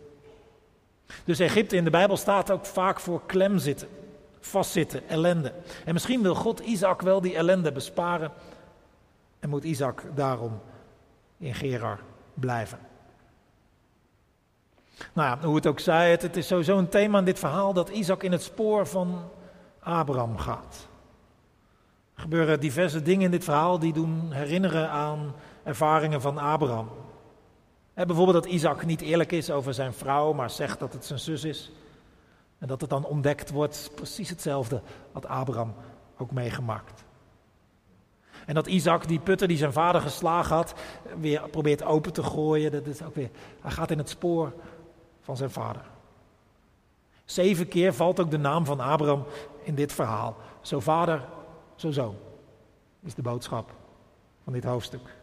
Dus 1.24 1.39
Egypte 1.39 1.75
in 1.75 1.83
de 1.83 1.89
Bijbel 1.89 2.17
staat 2.17 2.51
ook 2.51 2.65
vaak 2.65 3.00
voor 3.00 3.21
klem 3.25 3.57
zitten, 3.57 3.88
vastzitten, 4.41 5.07
ellende. 5.07 5.53
En 5.86 5.93
misschien 5.93 6.21
wil 6.21 6.36
God 6.36 6.60
Isaac 6.60 7.01
wel 7.01 7.21
die 7.21 7.36
ellende 7.36 7.71
besparen 7.71 8.31
en 9.39 9.50
moet 9.50 9.63
Isaac 9.63 10.03
daarom 10.15 10.60
in 11.38 11.53
Gerar 11.53 12.00
blijven. 12.33 12.79
Nou 15.13 15.27
ja, 15.29 15.48
hoe 15.48 15.55
het 15.55 15.67
ook 15.67 15.79
zij, 15.79 16.12
het, 16.12 16.38
is 16.38 16.48
sowieso 16.48 16.77
een 16.77 16.89
thema 16.89 17.19
in 17.19 17.25
dit 17.25 17.39
verhaal 17.39 17.74
dat 17.74 17.89
Isaac 17.89 18.24
in 18.24 18.31
het 18.31 18.41
spoor 18.41 18.88
van 18.88 19.29
Abraham 19.79 20.38
gaat. 20.38 20.88
Er 22.15 22.21
gebeuren 22.21 22.60
diverse 22.60 23.01
dingen 23.01 23.25
in 23.25 23.31
dit 23.31 23.43
verhaal 23.43 23.79
die 23.79 23.93
doen 23.93 24.31
herinneren 24.31 24.89
aan 24.89 25.33
ervaringen 25.63 26.21
van 26.21 26.38
Abraham. 26.38 26.89
bijvoorbeeld 27.93 28.43
dat 28.43 28.53
Isaac 28.53 28.86
niet 28.86 29.01
eerlijk 29.01 29.31
is 29.31 29.51
over 29.51 29.74
zijn 29.74 29.93
vrouw, 29.93 30.33
maar 30.33 30.50
zegt 30.50 30.79
dat 30.79 30.93
het 30.93 31.05
zijn 31.05 31.19
zus 31.19 31.43
is. 31.43 31.71
En 32.62 32.68
dat 32.68 32.82
het 32.82 32.89
dan 32.89 33.06
ontdekt 33.06 33.50
wordt, 33.50 33.91
precies 33.96 34.30
hetzelfde 34.30 34.82
had 35.12 35.25
Abraham 35.25 35.74
ook 36.18 36.32
meegemaakt. 36.32 37.03
En 38.46 38.53
dat 38.53 38.68
Isaac 38.68 39.08
die 39.08 39.20
putter 39.20 39.48
die 39.48 39.58
zijn 39.58 39.74
vader 39.74 40.01
geslagen 40.01 40.56
had, 40.56 40.74
weer 41.20 41.50
probeert 41.50 41.84
open 41.84 42.13
te 42.13 42.24
gooien. 42.24 42.72
Dat 42.72 42.86
is 42.86 43.01
ook 43.01 43.15
weer, 43.15 43.30
hij 43.62 43.72
gaat 43.72 43.91
in 43.91 43.98
het 43.98 44.10
spoor 44.10 44.53
van 45.22 45.38
zijn 45.38 45.51
vader. 45.51 45.82
Zeven 47.25 47.68
keer 47.68 47.94
valt 47.94 48.20
ook 48.20 48.32
de 48.32 48.38
naam 48.38 48.65
van 48.65 48.80
Abraham 48.80 49.25
in 49.63 49.75
dit 49.75 49.94
verhaal. 49.94 50.36
Zo 50.62 50.80
vader, 50.80 51.27
zo 51.75 51.91
zoon, 51.91 52.15
is 53.00 53.15
de 53.15 53.22
boodschap 53.22 53.74
van 54.44 54.53
dit 54.53 54.63
hoofdstuk. 54.63 55.21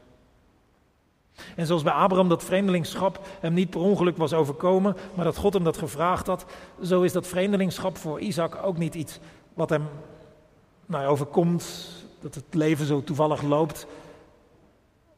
En 1.57 1.67
zoals 1.67 1.83
bij 1.83 1.93
Abraham 1.93 2.29
dat 2.29 2.45
vreemdelingschap 2.45 3.27
hem 3.41 3.53
niet 3.53 3.71
per 3.71 3.81
ongeluk 3.81 4.17
was 4.17 4.33
overkomen, 4.33 4.97
maar 5.15 5.25
dat 5.25 5.37
God 5.37 5.55
hem 5.55 5.65
dat 5.65 5.77
gevraagd 5.77 6.27
had, 6.27 6.45
zo 6.83 7.03
is 7.03 7.13
dat 7.13 7.27
vreemdelingschap 7.27 7.97
voor 7.97 8.21
Isaac 8.21 8.59
ook 8.63 8.79
niet 8.79 8.95
iets 8.95 9.19
wat 9.55 9.71
hem 9.71 9.89
nou, 10.87 11.07
overkomt, 11.07 11.89
dat 12.21 12.35
het 12.35 12.45
leven 12.51 12.87
zo 12.87 13.05
toevallig 13.05 13.43
loopt, 13.43 13.87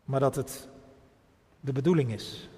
maar 0.05 0.21
dat 0.21 0.35
het 0.35 0.69
de 1.61 1.73
bedoeling 1.73 2.13
is. 2.13 2.49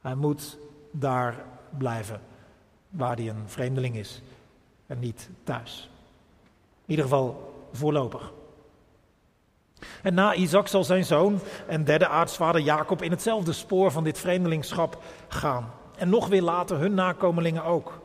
Hij 0.00 0.14
moet 0.14 0.58
daar 0.90 1.44
blijven 1.78 2.20
waar 2.88 3.16
hij 3.16 3.28
een 3.28 3.48
vreemdeling 3.48 3.96
is 3.96 4.22
en 4.86 4.98
niet 4.98 5.28
thuis. 5.44 5.90
In 6.84 6.90
ieder 6.90 7.04
geval 7.04 7.54
voorlopig. 7.72 8.32
En 10.02 10.14
na 10.14 10.34
Isaac 10.34 10.68
zal 10.68 10.84
zijn 10.84 11.04
zoon 11.04 11.40
en 11.66 11.84
derde 11.84 12.08
aartsvader 12.08 12.60
Jacob 12.60 13.02
in 13.02 13.10
hetzelfde 13.10 13.52
spoor 13.52 13.90
van 13.90 14.04
dit 14.04 14.18
vreemdelingschap 14.18 15.02
gaan. 15.28 15.70
En 15.96 16.08
nog 16.08 16.28
weer 16.28 16.42
later 16.42 16.78
hun 16.78 16.94
nakomelingen 16.94 17.64
ook. 17.64 18.00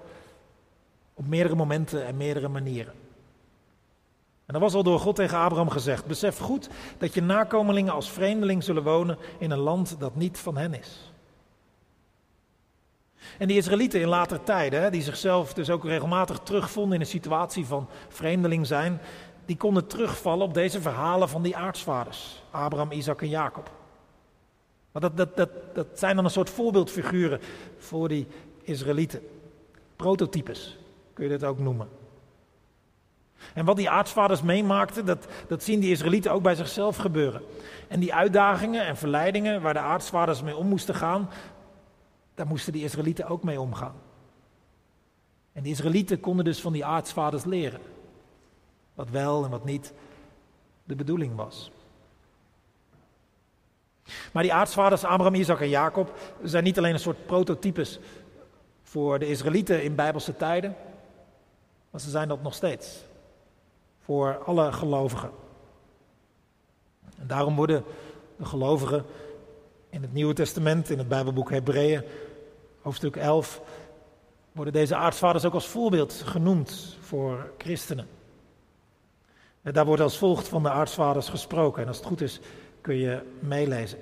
Op 1.13 1.27
meerdere 1.27 1.55
momenten 1.55 2.05
en 2.05 2.17
meerdere 2.17 2.47
manieren. 2.47 2.93
En 4.45 4.53
dat 4.53 4.61
was 4.61 4.73
al 4.73 4.83
door 4.83 4.99
God 4.99 5.15
tegen 5.15 5.37
Abraham 5.37 5.69
gezegd. 5.69 6.05
Besef 6.05 6.37
goed 6.37 6.69
dat 6.97 7.13
je 7.13 7.21
nakomelingen 7.21 7.93
als 7.93 8.09
vreemdeling 8.09 8.63
zullen 8.63 8.83
wonen 8.83 9.17
in 9.37 9.51
een 9.51 9.57
land 9.57 9.95
dat 9.99 10.15
niet 10.15 10.39
van 10.39 10.57
hen 10.57 10.73
is. 10.73 11.11
En 13.37 13.47
die 13.47 13.57
Israëlieten 13.57 14.01
in 14.01 14.07
later 14.07 14.43
tijden, 14.43 14.91
die 14.91 15.01
zichzelf 15.01 15.53
dus 15.53 15.69
ook 15.69 15.83
regelmatig 15.83 16.39
terugvonden 16.39 16.93
in 16.95 17.01
een 17.01 17.07
situatie 17.07 17.65
van 17.65 17.89
vreemdeling 18.07 18.67
zijn, 18.67 19.01
die 19.45 19.57
konden 19.57 19.87
terugvallen 19.87 20.45
op 20.45 20.53
deze 20.53 20.81
verhalen 20.81 21.29
van 21.29 21.41
die 21.41 21.57
aartsvaders, 21.57 22.43
Abraham, 22.51 22.91
Isaac 22.91 23.21
en 23.21 23.29
Jacob. 23.29 23.71
Maar 24.91 25.01
dat, 25.01 25.17
dat, 25.17 25.37
dat, 25.37 25.49
dat 25.73 25.87
zijn 25.93 26.15
dan 26.15 26.25
een 26.25 26.31
soort 26.31 26.49
voorbeeldfiguren 26.49 27.39
voor 27.77 28.07
die 28.07 28.27
Israëlieten. 28.61 29.21
Prototypes 29.95 30.77
kun 31.13 31.23
je 31.23 31.29
dit 31.29 31.43
ook 31.43 31.59
noemen. 31.59 31.87
En 33.53 33.65
wat 33.65 33.75
die 33.75 33.89
aartsvaders 33.89 34.41
meemaakten, 34.41 35.05
dat, 35.05 35.27
dat 35.47 35.63
zien 35.63 35.79
die 35.79 35.91
Israëlieten 35.91 36.31
ook 36.31 36.43
bij 36.43 36.55
zichzelf 36.55 36.97
gebeuren. 36.97 37.41
En 37.87 37.99
die 37.99 38.13
uitdagingen 38.13 38.85
en 38.85 38.97
verleidingen 38.97 39.61
waar 39.61 39.73
de 39.73 39.79
aartsvaders 39.79 40.41
mee 40.41 40.55
om 40.55 40.67
moesten 40.67 40.95
gaan, 40.95 41.29
daar 42.33 42.47
moesten 42.47 42.73
die 42.73 42.83
Israëlieten 42.83 43.27
ook 43.27 43.43
mee 43.43 43.61
omgaan. 43.61 43.95
En 45.53 45.63
die 45.63 45.71
Israëlieten 45.71 46.19
konden 46.19 46.45
dus 46.45 46.61
van 46.61 46.73
die 46.73 46.85
aartsvaders 46.85 47.43
leren. 47.43 47.79
Wat 48.95 49.09
wel 49.09 49.43
en 49.43 49.49
wat 49.49 49.65
niet 49.65 49.93
de 50.83 50.95
bedoeling 50.95 51.35
was. 51.35 51.71
Maar 54.33 54.43
die 54.43 54.53
aartsvaders 54.53 55.03
Abraham, 55.03 55.35
Isaac 55.35 55.59
en 55.59 55.69
Jacob 55.69 56.13
zijn 56.43 56.63
niet 56.63 56.77
alleen 56.77 56.93
een 56.93 56.99
soort 56.99 57.25
prototypes 57.25 57.99
voor 58.83 59.19
de 59.19 59.27
Israëlieten 59.27 59.83
in 59.83 59.95
bijbelse 59.95 60.35
tijden, 60.35 60.75
maar 61.89 62.01
ze 62.01 62.09
zijn 62.09 62.27
dat 62.27 62.41
nog 62.41 62.53
steeds 62.53 63.03
voor 63.99 64.37
alle 64.37 64.71
gelovigen. 64.71 65.31
En 67.19 67.27
daarom 67.27 67.55
worden 67.55 67.83
de 68.37 68.45
gelovigen 68.45 69.05
in 69.89 70.01
het 70.01 70.13
Nieuwe 70.13 70.33
Testament, 70.33 70.89
in 70.89 70.97
het 70.97 71.07
Bijbelboek 71.07 71.49
Hebreeën, 71.49 72.03
hoofdstuk 72.81 73.15
11, 73.15 73.61
worden 74.51 74.73
deze 74.73 74.95
aartsvaders 74.95 75.45
ook 75.45 75.53
als 75.53 75.67
voorbeeld 75.67 76.13
genoemd 76.13 76.97
voor 77.01 77.51
christenen. 77.57 78.07
En 79.65 79.73
daar 79.73 79.85
wordt 79.85 80.01
als 80.01 80.17
volgt 80.17 80.47
van 80.47 80.63
de 80.63 80.69
aartsvaders 80.69 81.29
gesproken. 81.29 81.81
En 81.81 81.87
als 81.87 81.97
het 81.97 82.05
goed 82.05 82.21
is, 82.21 82.39
kun 82.81 82.95
je 82.95 83.21
meelezen. 83.39 83.99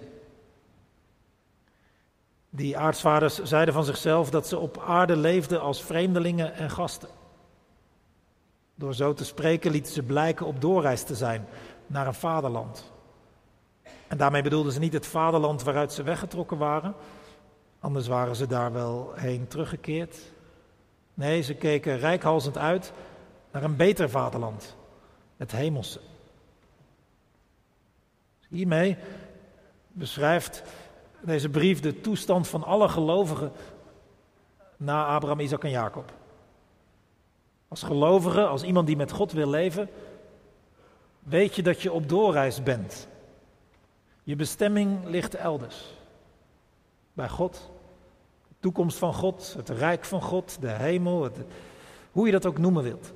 Die 2.50 2.78
aartsvaders 2.78 3.44
zeiden 3.44 3.74
van 3.74 3.84
zichzelf 3.84 4.30
dat 4.30 4.48
ze 4.48 4.58
op 4.58 4.84
aarde 4.88 5.16
leefden 5.16 5.62
als 5.62 5.84
vreemdelingen 5.84 6.54
en 6.54 6.70
gasten. 6.70 7.10
Door 8.76 8.94
zo 8.94 9.14
te 9.14 9.26
spreken 9.26 9.72
lieten 9.72 9.94
ze 9.94 10.04
blijken 10.04 10.46
op 10.46 10.62
doorreis 10.62 11.04
te 11.04 11.16
zijn 11.16 11.48
naar 11.88 12.08
een 12.08 12.14
vaderland. 12.14 12.92
En 14.08 14.18
daarmee 14.18 14.42
bedoelden 14.42 14.74
ze 14.74 14.80
niet 14.80 14.94
het 14.94 15.08
vaderland 15.08 15.64
waaruit 15.64 15.94
ze 15.94 16.04
weggetrokken 16.04 16.58
waren, 16.58 16.96
anders 17.80 18.08
waren 18.08 18.36
ze 18.36 18.48
daar 18.48 18.74
wel 18.74 19.12
heen 19.16 19.48
teruggekeerd. 19.48 20.18
Nee, 21.14 21.42
ze 21.42 21.54
keken 21.54 21.98
rijkhalsend 21.98 22.58
uit 22.58 22.94
naar 23.52 23.64
een 23.64 23.76
beter 23.76 24.10
vaderland, 24.10 24.76
het 25.44 25.52
hemelse. 25.52 26.00
Hiermee 28.48 28.98
beschrijft 29.92 30.64
deze 31.22 31.50
brief 31.50 31.80
de 31.80 32.02
toestand 32.02 32.48
van 32.48 32.64
alle 32.64 32.90
gelovigen 32.90 33.52
na 34.78 35.06
Abraham, 35.06 35.40
Isaac 35.40 35.64
en 35.64 35.70
Jacob. 35.70 36.12
Als 37.68 37.84
gelovige, 37.84 38.46
als 38.46 38.64
iemand 38.64 38.88
die 38.88 38.96
met 38.96 39.12
God 39.12 39.32
wil 39.32 39.50
leven, 39.50 39.90
weet 41.20 41.56
je 41.56 41.64
dat 41.64 41.82
je 41.82 41.92
op 41.92 42.10
doorreis 42.10 42.64
bent. 42.64 43.08
Je 44.24 44.36
bestemming 44.36 45.06
ligt 45.06 45.36
elders. 45.36 45.94
Bij 47.14 47.30
God. 47.30 47.72
De 48.48 48.56
toekomst 48.60 48.98
van 48.98 49.14
God, 49.14 49.54
het 49.58 49.70
rijk 49.70 50.06
van 50.06 50.22
God, 50.22 50.62
de 50.62 50.72
hemel, 50.72 51.32
hoe 52.12 52.26
je 52.26 52.32
dat 52.32 52.46
ook 52.46 52.58
noemen 52.58 52.84
wilt. 52.84 53.14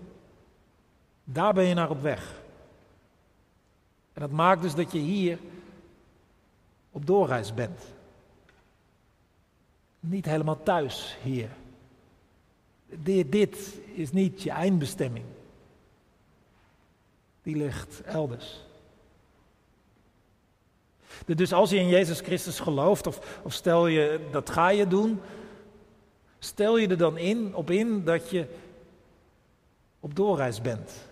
Daar 1.30 1.54
ben 1.54 1.64
je 1.64 1.74
naar 1.74 1.90
op 1.90 2.02
weg. 2.02 2.42
En 4.14 4.22
dat 4.22 4.32
maakt 4.32 4.62
dus 4.62 4.76
dat 4.76 4.92
je 4.92 5.00
hier 5.00 5.40
op 6.92 7.06
doorreis 7.06 7.54
bent. 7.54 7.82
Niet 10.00 10.26
helemaal 10.26 10.64
thuis 10.64 11.18
hier. 11.24 11.50
Dit, 12.86 13.32
dit 13.32 13.80
is 13.94 14.12
niet 14.12 14.42
je 14.42 14.52
eindbestemming. 14.52 15.26
Die 17.42 17.56
ligt 17.56 18.02
elders. 18.02 18.60
Dus 21.26 21.54
als 21.54 21.70
je 21.70 21.78
in 21.78 21.88
Jezus 21.88 22.20
Christus 22.20 22.60
gelooft, 22.60 23.08
of, 23.08 23.40
of 23.44 23.54
stel 23.54 23.88
je 23.88 24.28
dat 24.32 24.50
ga 24.50 24.70
je 24.70 24.88
doen, 24.88 25.22
stel 26.40 26.78
je 26.78 26.88
er 26.88 26.98
dan 26.98 27.18
in, 27.18 27.56
op 27.56 27.72
in 27.72 28.04
dat 28.04 28.30
je 28.30 28.48
op 30.00 30.16
doorreis 30.16 30.62
bent. 30.62 31.07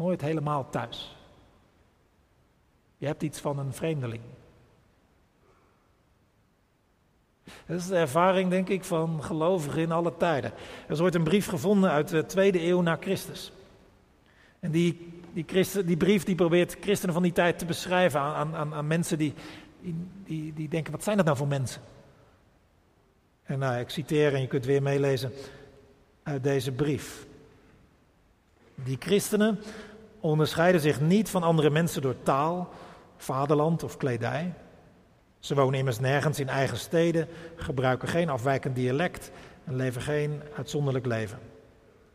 Nooit 0.00 0.20
helemaal 0.20 0.70
thuis. 0.70 1.16
Je 2.96 3.06
hebt 3.06 3.22
iets 3.22 3.40
van 3.40 3.58
een 3.58 3.72
vreemdeling. 3.72 4.22
Dat 7.44 7.78
is 7.78 7.86
de 7.86 7.96
ervaring, 7.96 8.50
denk 8.50 8.68
ik, 8.68 8.84
van 8.84 9.22
gelovigen 9.22 9.82
in 9.82 9.92
alle 9.92 10.16
tijden. 10.16 10.52
Er 10.86 10.92
is 10.92 11.00
ooit 11.00 11.14
een 11.14 11.24
brief 11.24 11.46
gevonden 11.46 11.90
uit 11.90 12.08
de 12.08 12.26
tweede 12.26 12.62
eeuw 12.62 12.80
na 12.80 12.96
Christus. 13.00 13.52
En 14.60 14.70
die, 14.70 15.12
die, 15.32 15.44
christen, 15.46 15.86
die 15.86 15.96
brief 15.96 16.24
die 16.24 16.34
probeert 16.34 16.76
christenen 16.80 17.14
van 17.14 17.22
die 17.22 17.32
tijd 17.32 17.58
te 17.58 17.64
beschrijven 17.64 18.20
aan, 18.20 18.54
aan, 18.54 18.74
aan 18.74 18.86
mensen 18.86 19.18
die, 19.18 19.34
die, 20.24 20.52
die 20.54 20.68
denken, 20.68 20.92
wat 20.92 21.02
zijn 21.02 21.16
dat 21.16 21.26
nou 21.26 21.38
voor 21.38 21.48
mensen? 21.48 21.82
En 23.42 23.58
nou, 23.58 23.80
ik 23.80 23.90
citeer 23.90 24.34
en 24.34 24.40
je 24.40 24.46
kunt 24.46 24.64
weer 24.64 24.82
meelezen 24.82 25.32
uit 26.22 26.42
deze 26.42 26.72
brief. 26.72 27.26
Die 28.74 28.96
christenen 28.98 29.58
onderscheiden 30.20 30.80
zich 30.80 31.00
niet 31.00 31.28
van 31.28 31.42
andere 31.42 31.70
mensen 31.70 32.02
door 32.02 32.22
taal, 32.22 32.68
vaderland 33.16 33.82
of 33.82 33.96
kledij. 33.96 34.52
Ze 35.38 35.54
wonen 35.54 35.78
immers 35.78 36.00
nergens 36.00 36.40
in 36.40 36.48
eigen 36.48 36.78
steden, 36.78 37.28
gebruiken 37.56 38.08
geen 38.08 38.28
afwijkend 38.28 38.74
dialect 38.74 39.30
en 39.64 39.76
leven 39.76 40.02
geen 40.02 40.42
uitzonderlijk 40.56 41.06
leven. 41.06 41.38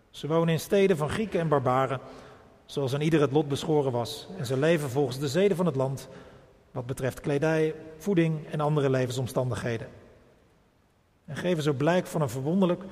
Ze 0.09 0.27
wonen 0.27 0.53
in 0.53 0.59
steden 0.59 0.97
van 0.97 1.09
Grieken 1.09 1.39
en 1.39 1.47
barbaren, 1.47 1.99
zoals 2.65 2.93
aan 2.93 3.01
ieder 3.01 3.21
het 3.21 3.31
lot 3.31 3.47
beschoren 3.47 3.91
was, 3.91 4.27
en 4.37 4.45
ze 4.45 4.57
leven 4.57 4.89
volgens 4.89 5.19
de 5.19 5.27
zeden 5.27 5.57
van 5.57 5.65
het 5.65 5.75
land, 5.75 6.09
wat 6.71 6.85
betreft 6.85 7.19
kledij, 7.19 7.75
voeding 7.97 8.47
en 8.47 8.61
andere 8.61 8.89
levensomstandigheden. 8.89 9.87
En 11.25 11.35
geven 11.35 11.63
zo 11.63 11.73
blijk 11.73 12.07
van 12.07 12.21
een 12.21 12.29
verwonderlijk 12.29 12.83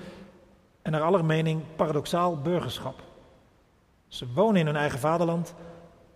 en 0.81 0.91
naar 0.91 1.01
aller 1.01 1.25
mening 1.25 1.61
paradoxaal 1.75 2.41
burgerschap. 2.41 3.12
Ze 4.13 4.27
wonen 4.33 4.59
in 4.59 4.65
hun 4.65 4.75
eigen 4.75 4.99
vaderland, 4.99 5.53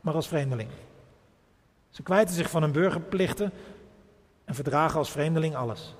maar 0.01 0.13
als 0.13 0.27
vreemdeling. 0.27 0.69
Ze 1.89 2.03
kwijten 2.03 2.35
zich 2.35 2.49
van 2.49 2.61
hun 2.61 2.71
burgerplichten 2.71 3.51
en 4.45 4.55
verdragen 4.55 4.97
als 4.97 5.11
vreemdeling 5.11 5.55
alles. 5.55 5.95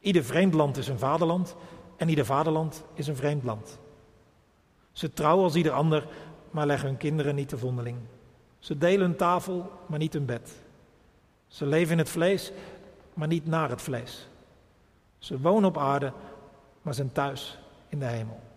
Ieder 0.00 0.24
vreemd 0.24 0.54
land 0.54 0.76
is 0.76 0.88
een 0.88 0.98
vaderland 0.98 1.56
en 1.96 2.08
ieder 2.08 2.24
vaderland 2.24 2.84
is 2.94 3.06
een 3.06 3.16
vreemd 3.16 3.42
land. 3.42 3.78
Ze 4.92 5.12
trouwen 5.12 5.44
als 5.44 5.54
ieder 5.54 5.72
ander, 5.72 6.06
maar 6.50 6.66
leggen 6.66 6.88
hun 6.88 6.98
kinderen 6.98 7.34
niet 7.34 7.48
te 7.48 7.58
vondeling. 7.58 7.98
Ze 8.58 8.78
delen 8.78 9.06
hun 9.06 9.16
tafel, 9.16 9.70
maar 9.86 9.98
niet 9.98 10.12
hun 10.12 10.26
bed. 10.26 10.52
Ze 11.46 11.66
leven 11.66 11.92
in 11.92 11.98
het 11.98 12.08
vlees, 12.08 12.52
maar 13.14 13.28
niet 13.28 13.46
naar 13.46 13.70
het 13.70 13.82
vlees. 13.82 14.28
Ze 15.18 15.40
wonen 15.40 15.68
op 15.68 15.78
aarde, 15.78 16.12
maar 16.82 16.94
zijn 16.94 17.12
thuis 17.12 17.58
in 17.88 17.98
de 17.98 18.06
hemel. 18.06 18.47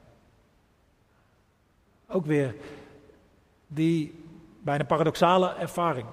Ook 2.12 2.26
weer 2.26 2.56
die 3.68 4.24
bijna 4.64 4.84
paradoxale 4.84 5.54
ervaring. 5.54 6.06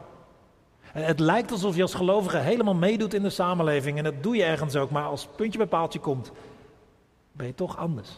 Het 0.82 1.20
lijkt 1.20 1.50
alsof 1.50 1.76
je 1.76 1.82
als 1.82 1.94
gelovige 1.94 2.36
helemaal 2.36 2.74
meedoet 2.74 3.14
in 3.14 3.22
de 3.22 3.30
samenleving 3.30 3.98
en 3.98 4.04
dat 4.04 4.22
doe 4.22 4.36
je 4.36 4.44
ergens 4.44 4.76
ook, 4.76 4.90
maar 4.90 5.04
als 5.04 5.28
puntje 5.36 5.58
bij 5.58 5.66
paaltje 5.66 5.98
komt, 5.98 6.32
ben 7.32 7.46
je 7.46 7.54
toch 7.54 7.76
anders. 7.76 8.10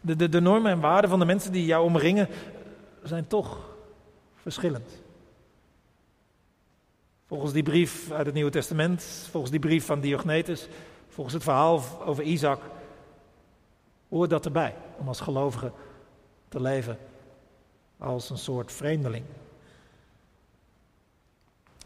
De, 0.00 0.16
de, 0.16 0.28
de 0.28 0.40
normen 0.40 0.70
en 0.70 0.80
waarden 0.80 1.10
van 1.10 1.18
de 1.18 1.24
mensen 1.24 1.52
die 1.52 1.66
jou 1.66 1.84
omringen 1.84 2.28
zijn 3.02 3.26
toch 3.26 3.58
verschillend. 4.34 5.02
Volgens 7.26 7.52
die 7.52 7.62
brief 7.62 8.10
uit 8.10 8.26
het 8.26 8.34
Nieuwe 8.34 8.50
Testament, 8.50 9.28
volgens 9.30 9.52
die 9.52 9.60
brief 9.60 9.86
van 9.86 10.00
Diognetus, 10.00 10.68
volgens 11.08 11.34
het 11.34 11.44
verhaal 11.44 11.82
over 12.04 12.24
Isaac, 12.24 12.60
hoort 14.08 14.30
dat 14.30 14.44
erbij 14.44 14.74
om 14.98 15.08
als 15.08 15.20
gelovige 15.20 15.72
te 16.48 16.60
leven 16.60 16.98
als 17.98 18.30
een 18.30 18.38
soort 18.38 18.72
vreemdeling. 18.72 19.24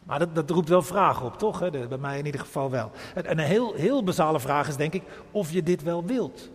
Maar 0.03 0.35
dat, 0.35 0.51
roept 0.51 0.69
wel 0.69 0.83
vragen 0.83 1.27
op, 1.27 1.39
toch? 1.39 1.71
Bij 1.71 1.99
mij 1.99 2.19
in 2.19 2.27
ieder 2.27 2.41
geval 2.41 2.71
wel. 2.71 2.91
En 3.15 3.31
een 3.31 3.39
heel, 3.39 3.75
heel 3.75 4.05
basale 4.05 4.41
vraag 4.41 4.69
is 4.69 4.77
denk 4.77 4.95
ik 4.95 5.03
of 5.31 5.53
je 5.53 5.63
dit 5.63 5.83
wel 5.83 6.05
wilt. 6.05 6.51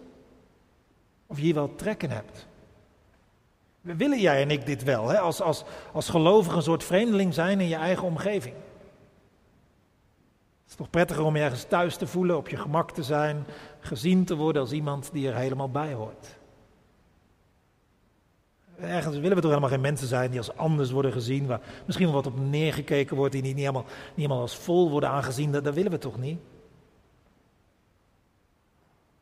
Of 1.27 1.37
je 1.37 1.43
hier 1.43 1.53
wel 1.53 1.75
trekken 1.75 2.09
hebt. 2.09 2.47
Willen 3.81 4.19
jij 4.19 4.41
en 4.41 4.51
ik 4.51 4.65
dit 4.65 4.83
wel, 4.83 5.07
hè? 5.07 5.19
Als, 5.19 5.41
als, 5.41 5.63
als 5.93 6.09
gelovige 6.09 6.55
een 6.55 6.61
soort 6.61 6.83
vreemdeling 6.83 7.33
zijn 7.33 7.59
in 7.59 7.67
je 7.67 7.75
eigen 7.75 8.03
omgeving? 8.03 8.55
Het 10.63 10.69
is 10.69 10.75
toch 10.75 10.89
prettiger 10.89 11.23
om 11.23 11.35
je 11.35 11.41
ergens 11.41 11.63
thuis 11.63 11.95
te 11.97 12.07
voelen, 12.07 12.37
op 12.37 12.49
je 12.49 12.57
gemak 12.57 12.91
te 12.91 13.03
zijn, 13.03 13.45
gezien 13.79 14.25
te 14.25 14.35
worden 14.35 14.61
als 14.61 14.71
iemand 14.71 15.09
die 15.11 15.27
er 15.27 15.35
helemaal 15.35 15.69
bij 15.69 15.93
hoort. 15.93 16.37
Ergens 18.79 19.15
willen 19.15 19.35
we 19.35 19.41
toch 19.41 19.49
helemaal 19.49 19.69
geen 19.69 19.81
mensen 19.81 20.07
zijn 20.07 20.29
die 20.29 20.39
als 20.39 20.55
anders 20.55 20.91
worden 20.91 21.11
gezien, 21.11 21.45
waar 21.45 21.61
misschien 21.85 22.11
wat 22.11 22.25
op 22.25 22.39
neergekeken 22.39 23.15
wordt, 23.15 23.31
die 23.31 23.41
niet, 23.41 23.57
helemaal, 23.57 23.83
niet 23.83 24.15
helemaal 24.15 24.41
als 24.41 24.57
vol 24.57 24.89
worden 24.89 25.09
aangezien. 25.09 25.51
Dat, 25.51 25.73
willen 25.73 25.91
we 25.91 25.97
toch 25.97 26.17
niet? 26.17 26.39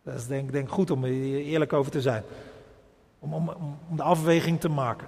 Dat 0.04 0.16
is 0.16 0.28
denk 0.28 0.52
ik 0.52 0.70
goed 0.70 0.92
om 0.92 1.04
er 1.04 1.12
eerlijk 1.12 1.74
over 1.74 1.92
te 1.92 2.02
zijn. 2.02 2.24
Om, 3.20 3.34
om, 3.34 3.50
om 3.90 3.96
de 3.96 4.04
afweging 4.04 4.60
te 4.60 4.70
maken. 4.70 5.08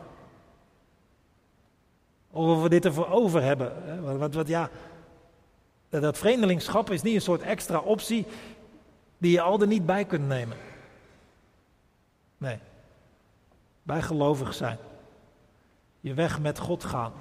Of 2.32 2.62
we 2.62 2.70
dit 2.70 2.86
ervoor 2.86 3.10
over 3.10 3.42
hebben. 3.42 3.72
Want, 4.20 4.34
wat, 4.34 4.48
ja, 4.48 4.70
dat 5.90 6.18
vreemdelingschap 6.18 6.90
is 6.90 7.02
niet 7.02 7.16
een 7.16 7.22
soort 7.22 7.42
extra 7.42 7.80
optie 7.80 8.26
die 9.18 9.32
je 9.32 9.42
al 9.42 9.62
er 9.62 9.68
niet 9.68 9.86
bij 9.86 10.06
kunt 10.06 10.28
nemen. 10.28 10.58
Nee. 12.38 12.60
Bijgelovig 13.86 14.54
zijn. 14.54 14.78
Je 16.00 16.14
weg 16.14 16.40
met 16.40 16.60
God 16.60 16.84
gaan. 16.84 17.14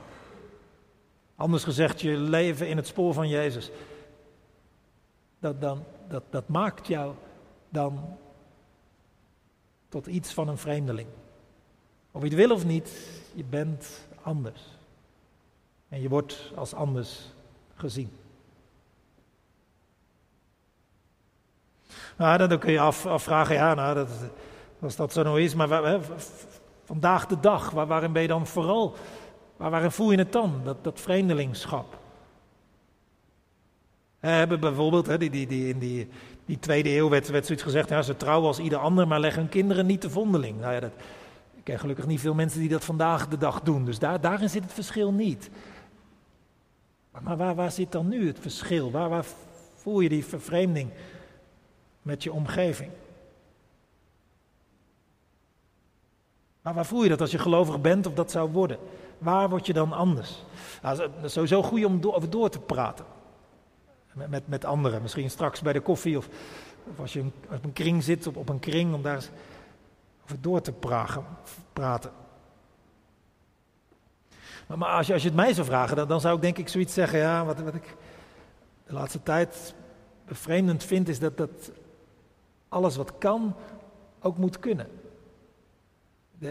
Anders 1.37 1.65
gezegd, 1.65 2.01
je 2.01 2.17
leven 2.17 2.69
in 2.69 2.77
het 2.77 2.87
spoor 2.87 3.13
van 3.13 3.29
Jezus. 3.29 3.71
Dat, 5.39 5.61
dan, 5.61 5.85
dat, 6.09 6.23
dat 6.31 6.49
maakt 6.49 6.87
jou 6.87 7.15
dan 7.69 8.17
tot 9.89 10.07
iets 10.07 10.33
van 10.33 10.49
een 10.49 10.59
vreemdeling. 10.59 11.09
Of 12.11 12.23
je 12.23 12.29
het 12.29 12.37
wil 12.37 12.51
of 12.51 12.65
niet, 12.65 12.91
je 13.35 13.45
bent 13.45 14.07
anders. 14.23 14.63
En 15.89 16.01
je 16.01 16.09
wordt 16.09 16.53
als 16.55 16.75
anders 16.75 17.33
gezien. 17.75 18.13
Nou, 22.17 22.49
dan 22.49 22.59
kun 22.59 22.73
je 22.73 22.81
af, 22.81 23.07
afvragen, 23.07 23.55
ja, 23.55 23.75
nou, 23.75 23.95
dat, 23.95 24.09
als 24.81 24.97
dat 24.97 25.13
zo 25.13 25.23
nou 25.23 25.41
is, 25.41 25.55
maar 25.55 26.01
vandaag 26.85 27.27
de 27.27 27.41
dag, 27.41 27.71
waar, 27.71 27.87
waarin 27.87 28.13
ben 28.13 28.23
je 28.23 28.29
dan 28.29 28.47
vooral, 28.47 28.95
waar, 29.57 29.71
waarin 29.71 29.91
voel 29.91 30.11
je 30.11 30.19
het 30.19 30.33
dan, 30.33 30.61
dat, 30.65 30.85
dat 30.85 31.01
vreemdelingschap? 31.01 31.99
We 34.21 34.29
hebben 34.29 34.61
bijvoorbeeld, 34.61 35.07
hè, 35.07 35.19
die, 35.19 35.31
die, 35.31 35.47
die, 35.47 35.69
in 35.69 35.79
die, 35.79 36.09
die 36.45 36.59
tweede 36.59 36.97
eeuw 36.97 37.09
werd, 37.09 37.29
werd 37.29 37.47
zoiets 37.47 37.65
gezegd, 37.65 37.89
ja, 37.89 38.03
ze 38.03 38.17
trouwen 38.17 38.49
als 38.49 38.59
ieder 38.59 38.79
ander, 38.79 39.09
maar 39.09 39.21
leggen 39.21 39.41
hun 39.41 39.51
kinderen 39.51 39.87
niet 39.87 40.01
te 40.01 40.11
vondeling. 40.11 40.61
Nou 40.61 40.75
ja, 40.75 40.81
dat, 40.81 40.93
ik 41.55 41.65
ken 41.65 41.79
gelukkig 41.79 42.07
niet 42.07 42.21
veel 42.21 42.35
mensen 42.35 42.61
die 42.61 42.69
dat 42.69 42.85
vandaag 42.85 43.29
de 43.29 43.39
dag 43.39 43.61
doen, 43.61 43.85
dus 43.85 43.99
daar, 43.99 44.21
daarin 44.21 44.51
zit 44.51 44.63
het 44.63 44.73
verschil 44.73 45.13
niet. 45.13 45.51
Maar 47.21 47.37
waar, 47.37 47.55
waar 47.55 47.73
zit 47.73 47.93
dan 47.93 48.09
nu 48.09 48.27
het 48.27 48.39
verschil? 48.39 48.91
Waar, 48.91 49.09
waar 49.09 49.25
voel 49.75 50.01
je 50.01 50.09
die 50.09 50.25
vervreemding 50.25 50.91
met 52.03 52.23
je 52.23 52.33
omgeving? 52.33 52.91
Maar 56.65 56.75
waar 56.75 56.87
voel 56.87 57.03
je 57.03 57.09
dat 57.09 57.21
als 57.21 57.31
je 57.31 57.39
gelovig 57.39 57.81
bent 57.81 58.07
of 58.07 58.15
dat 58.15 58.31
zou 58.31 58.51
worden? 58.51 58.79
Waar 59.19 59.49
word 59.49 59.67
je 59.67 59.73
dan 59.73 59.93
anders? 59.93 60.45
Nou, 60.83 61.01
het 61.01 61.11
is 61.23 61.33
sowieso 61.33 61.63
goed 61.63 61.85
om 61.85 61.99
over 62.03 62.31
door 62.31 62.51
te 62.51 62.59
praten. 62.59 63.05
Met, 64.13 64.31
met, 64.31 64.49
met, 64.49 64.65
anderen. 64.65 65.03
Misschien 65.03 65.31
straks 65.31 65.63
bij 65.63 65.73
de 65.73 65.81
koffie 65.81 66.17
of, 66.17 66.29
als 66.97 67.13
je 67.13 67.25
op 67.51 67.65
een 67.65 67.73
kring 67.73 68.03
zit, 68.03 68.27
op, 68.27 68.37
op 68.37 68.49
een 68.49 68.59
kring, 68.59 68.95
om 68.95 69.03
daar 69.03 69.25
over 70.25 70.41
door 70.41 70.61
te 70.61 70.73
praten. 71.73 72.11
Maar, 74.67 74.79
maar, 74.79 74.89
als, 74.89 75.07
je, 75.07 75.13
als 75.13 75.23
je 75.23 75.29
het 75.29 75.37
mij 75.37 75.55
zou 75.55 75.67
vragen, 75.67 75.97
dan, 75.97 76.09
dan 76.09 76.21
zou 76.21 76.37
ik 76.37 76.43
denk 76.43 76.59
ik 76.59 76.69
zoiets 76.69 76.95
zeggen. 76.95 77.19
Ja, 77.19 77.45
wat, 77.45 77.61
wat 77.61 77.75
ik 77.75 77.97
de 78.87 78.93
laatste 78.93 79.23
tijd 79.23 79.75
bevreemdend 80.27 80.85
vind, 80.85 81.09
is 81.09 81.19
dat, 81.19 81.37
dat 81.37 81.71
alles 82.69 82.97
wat 82.97 83.19
kan, 83.19 83.55
ook 84.21 84.39
moet 84.39 84.59
kunnen. 84.59 84.89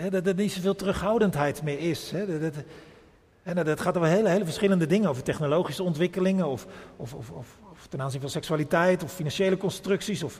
Dat 0.10 0.28
er 0.28 0.36
niet 0.36 0.52
zoveel 0.52 0.76
terughoudendheid 0.76 1.64
meer 1.64 1.80
is. 1.80 2.12
Hè. 2.12 2.40
Dat, 2.40 3.66
dat, 3.66 3.80
gaat 3.82 3.98
over 3.98 4.10
hele, 4.10 4.30
hele 4.30 4.44
verschillende 4.44 4.86
dingen, 4.86 5.10
over 5.10 5.24
technologische 5.24 5.84
ontwikkelingen, 5.84 6.48
of, 6.48 6.68
of, 6.96 7.14
of, 7.14 7.30
of, 7.30 7.88
ten 7.90 8.02
aanzien 8.02 8.22
van 8.22 8.30
seksualiteit, 8.30 9.04
of 9.04 9.14
financiële 9.14 9.58
constructies, 9.58 10.24
of, 10.24 10.40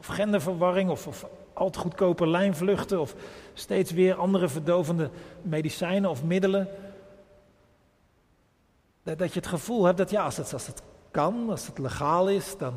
genderverwarring, 0.00 0.90
of, 0.90 1.06
of 1.06 1.26
al 1.52 1.70
te 1.70 1.78
goedkope 1.78 2.26
lijnvluchten, 2.26 3.00
of 3.00 3.14
steeds 3.54 3.90
weer 3.90 4.14
andere 4.14 4.48
verdovende 4.48 5.10
medicijnen 5.42 6.10
of 6.10 6.24
middelen. 6.24 6.68
Dat, 9.02 9.18
dat 9.18 9.32
je 9.32 9.38
het 9.38 9.48
gevoel 9.48 9.84
hebt 9.84 9.98
dat 9.98 10.10
ja, 10.10 10.24
als 10.24 10.36
het, 10.36 10.52
als 10.52 10.66
het 10.66 10.82
kan, 11.10 11.50
als 11.50 11.66
het 11.66 11.78
legaal 11.78 12.28
is, 12.28 12.56
dan 12.58 12.74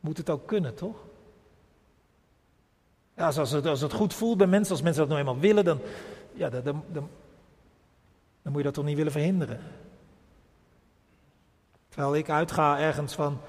moet 0.00 0.16
het 0.16 0.30
ook 0.30 0.46
kunnen, 0.46 0.74
toch? 0.74 1.07
Ja, 3.18 3.26
als, 3.26 3.50
het, 3.50 3.66
als 3.66 3.80
het 3.80 3.92
goed 3.92 4.14
voelt 4.14 4.38
bij 4.38 4.46
mensen, 4.46 4.72
als 4.72 4.82
mensen 4.82 5.00
dat 5.00 5.10
nou 5.10 5.20
eenmaal 5.20 5.40
willen, 5.40 5.64
dan, 5.64 5.80
ja, 6.34 6.48
dan, 6.50 6.62
dan, 6.64 6.82
dan, 6.92 7.08
moet 8.42 8.56
je 8.56 8.62
dat 8.62 8.74
toch 8.74 8.84
niet 8.84 8.96
willen 8.96 9.12
verhinderen. 9.12 9.60
Terwijl 11.88 12.16
ik 12.16 12.30
uitga 12.30 12.78
ergens 12.78 13.14
van 13.14 13.40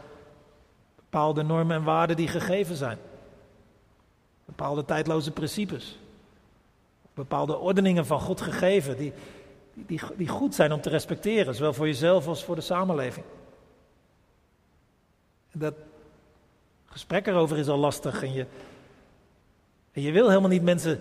bepaalde 0.95 1.43
normen 1.43 1.75
en 1.75 1.83
waarden 1.83 2.15
die 2.15 2.27
gegeven 2.27 2.75
zijn. 2.75 2.97
Bepaalde 4.45 4.85
tijdloze 4.85 5.31
principes. 5.31 5.99
Bepaalde 7.13 7.57
ordeningen 7.57 8.05
van 8.05 8.19
God 8.19 8.41
gegeven, 8.41 8.97
die, 8.97 9.13
die, 9.73 10.01
die 10.15 10.27
goed 10.27 10.55
zijn 10.55 10.71
om 10.71 10.81
te 10.81 10.89
respecteren, 10.89 11.55
zowel 11.55 11.73
voor 11.73 11.87
jezelf 11.87 12.27
als 12.27 12.43
voor 12.43 12.55
de 12.55 12.61
samenleving. 12.61 13.25
Dat 15.51 15.73
gesprek 16.85 17.27
erover 17.27 17.57
is 17.57 17.67
al 17.67 17.77
lastig 17.77 18.23
en 18.23 18.33
je, 18.33 18.45
en 19.91 20.01
je 20.01 20.11
wil 20.11 20.27
helemaal 20.27 20.49
niet 20.49 20.63
mensen, 20.63 20.99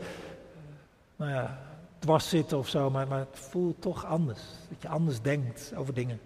nou 1.17 1.31
ja, 1.31 1.59
dwars 1.99 2.29
zitten 2.29 2.59
of 2.59 2.69
zo, 2.69 2.91
maar, 2.91 3.09
maar 3.09 3.19
het 3.19 3.39
voelt 3.39 3.83
toch 3.83 4.05
anders. 4.05 4.41
Dat 4.69 4.83
je 4.83 4.89
anders 4.89 5.21
denkt 5.21 5.73
over 5.77 5.95
dingen. 5.95 6.21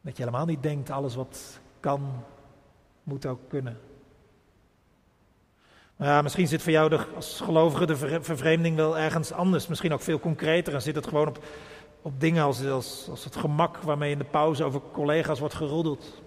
Dat 0.00 0.16
je 0.16 0.22
helemaal 0.22 0.46
niet 0.46 0.62
denkt, 0.62 0.90
alles 0.90 1.14
wat 1.14 1.60
kan, 1.80 2.24
moet 3.02 3.26
ook 3.26 3.40
kunnen. 3.48 3.78
Maar 5.96 6.22
misschien 6.22 6.48
zit 6.48 6.62
voor 6.62 6.72
jou 6.72 6.88
de, 6.88 7.06
als 7.14 7.40
gelovige 7.40 7.86
de 7.86 7.96
vervreemding 8.22 8.76
wel 8.76 8.98
ergens 8.98 9.32
anders. 9.32 9.66
Misschien 9.66 9.92
ook 9.92 10.00
veel 10.00 10.20
concreter. 10.20 10.74
En 10.74 10.82
zit 10.82 10.94
het 10.94 11.06
gewoon 11.06 11.28
op, 11.28 11.44
op 12.02 12.20
dingen 12.20 12.44
als, 12.44 12.66
als, 12.66 13.06
als 13.10 13.24
het 13.24 13.36
gemak 13.36 13.76
waarmee 13.76 14.10
in 14.10 14.18
de 14.18 14.24
pauze 14.24 14.64
over 14.64 14.80
collega's 14.92 15.38
wordt 15.38 15.54
geroddeld. 15.54 16.22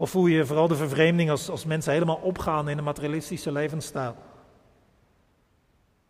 Of 0.00 0.10
voel 0.10 0.26
je 0.26 0.46
vooral 0.46 0.68
de 0.68 0.76
vervreemding 0.76 1.30
als, 1.30 1.50
als 1.50 1.64
mensen 1.64 1.92
helemaal 1.92 2.20
opgaan 2.22 2.68
in 2.68 2.78
een 2.78 2.84
materialistische 2.84 3.52
levensstijl? 3.52 4.16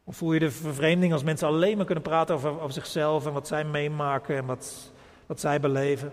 Of 0.05 0.17
voel 0.17 0.33
je 0.33 0.41
de 0.41 0.51
vervreemding 0.51 1.13
als 1.13 1.23
mensen 1.23 1.49
alleen 1.49 1.77
maar 1.77 1.87
kunnen 1.87 2.05
praten 2.05 2.35
over, 2.35 2.61
over 2.61 2.73
zichzelf 2.73 3.27
en 3.27 3.33
wat 3.33 3.47
zij 3.47 3.65
meemaken 3.65 4.37
en 4.37 4.47
wat, 4.47 4.93
wat 5.27 5.41
zij 5.41 5.61
beleven? 5.61 6.13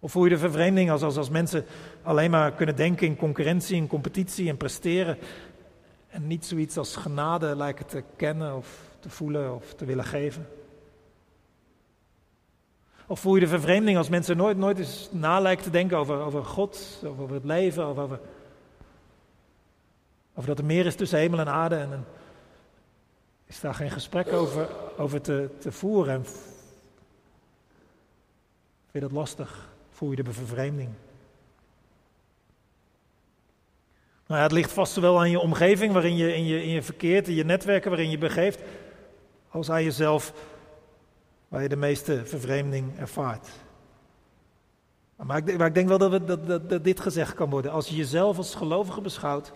Of 0.00 0.12
voel 0.12 0.24
je 0.24 0.30
de 0.30 0.38
vervreemding 0.38 0.90
als, 0.90 1.02
als, 1.02 1.16
als 1.16 1.30
mensen 1.30 1.64
alleen 2.02 2.30
maar 2.30 2.52
kunnen 2.52 2.76
denken 2.76 3.06
in 3.06 3.16
concurrentie, 3.16 3.76
in 3.76 3.86
competitie 3.86 4.48
en 4.48 4.56
presteren 4.56 5.18
en 6.08 6.26
niet 6.26 6.44
zoiets 6.44 6.76
als 6.76 6.96
genade 6.96 7.56
lijken 7.56 7.86
te 7.86 8.02
kennen 8.16 8.56
of 8.56 8.80
te 9.00 9.10
voelen 9.10 9.54
of 9.54 9.74
te 9.74 9.84
willen 9.84 10.04
geven? 10.04 10.46
Of 13.06 13.20
voel 13.20 13.34
je 13.34 13.40
de 13.40 13.46
vervreemding 13.46 13.96
als 13.96 14.08
mensen 14.08 14.36
nooit, 14.36 14.56
nooit 14.56 14.78
eens 14.78 15.08
nalijken 15.12 15.64
te 15.64 15.70
denken 15.70 15.96
over, 15.96 16.20
over 16.20 16.44
God, 16.44 17.02
over 17.04 17.34
het 17.34 17.44
leven, 17.44 17.84
over, 17.84 18.20
over 20.34 20.48
dat 20.48 20.58
er 20.58 20.64
meer 20.64 20.86
is 20.86 20.94
tussen 20.94 21.18
hemel 21.18 21.38
en 21.38 21.48
aarde 21.48 21.76
en, 21.76 21.92
en 21.92 22.04
is 23.46 23.60
daar 23.60 23.74
geen 23.74 23.90
gesprek 23.90 24.32
over, 24.32 24.68
over 24.96 25.20
te, 25.20 25.48
te 25.58 25.72
voeren? 25.72 26.14
En 26.14 26.24
vind 26.24 26.42
je 28.92 29.00
dat 29.00 29.12
lastig? 29.12 29.68
Voel 29.90 30.10
je 30.10 30.22
de 30.22 30.32
vervreemding? 30.32 30.90
Nou 34.26 34.38
ja, 34.40 34.42
het 34.42 34.52
ligt 34.52 34.72
vast 34.72 34.92
zowel 34.92 35.18
aan 35.18 35.30
je 35.30 35.38
omgeving 35.38 35.92
waarin 35.92 36.16
je 36.16 36.34
in, 36.34 36.44
je 36.44 36.62
in 36.62 36.68
je 36.68 36.82
verkeert, 36.82 37.28
in 37.28 37.34
je 37.34 37.44
netwerken 37.44 37.90
waarin 37.90 38.10
je 38.10 38.18
begeeft, 38.18 38.62
als 39.50 39.70
aan 39.70 39.84
jezelf 39.84 40.32
waar 41.54 41.62
je 41.62 41.68
de 41.68 41.76
meeste 41.76 42.26
vervreemding 42.26 42.98
ervaart. 42.98 43.48
Maar 45.16 45.36
ik, 45.36 45.58
maar 45.58 45.66
ik 45.66 45.74
denk 45.74 45.88
wel 45.88 45.98
dat, 45.98 46.10
we, 46.10 46.24
dat, 46.24 46.68
dat, 46.68 46.84
dit 46.84 47.00
gezegd 47.00 47.34
kan 47.34 47.50
worden. 47.50 47.72
Als 47.72 47.88
je 47.88 47.96
jezelf 47.96 48.36
als 48.36 48.54
gelovige 48.54 49.00
beschouwt, 49.00 49.52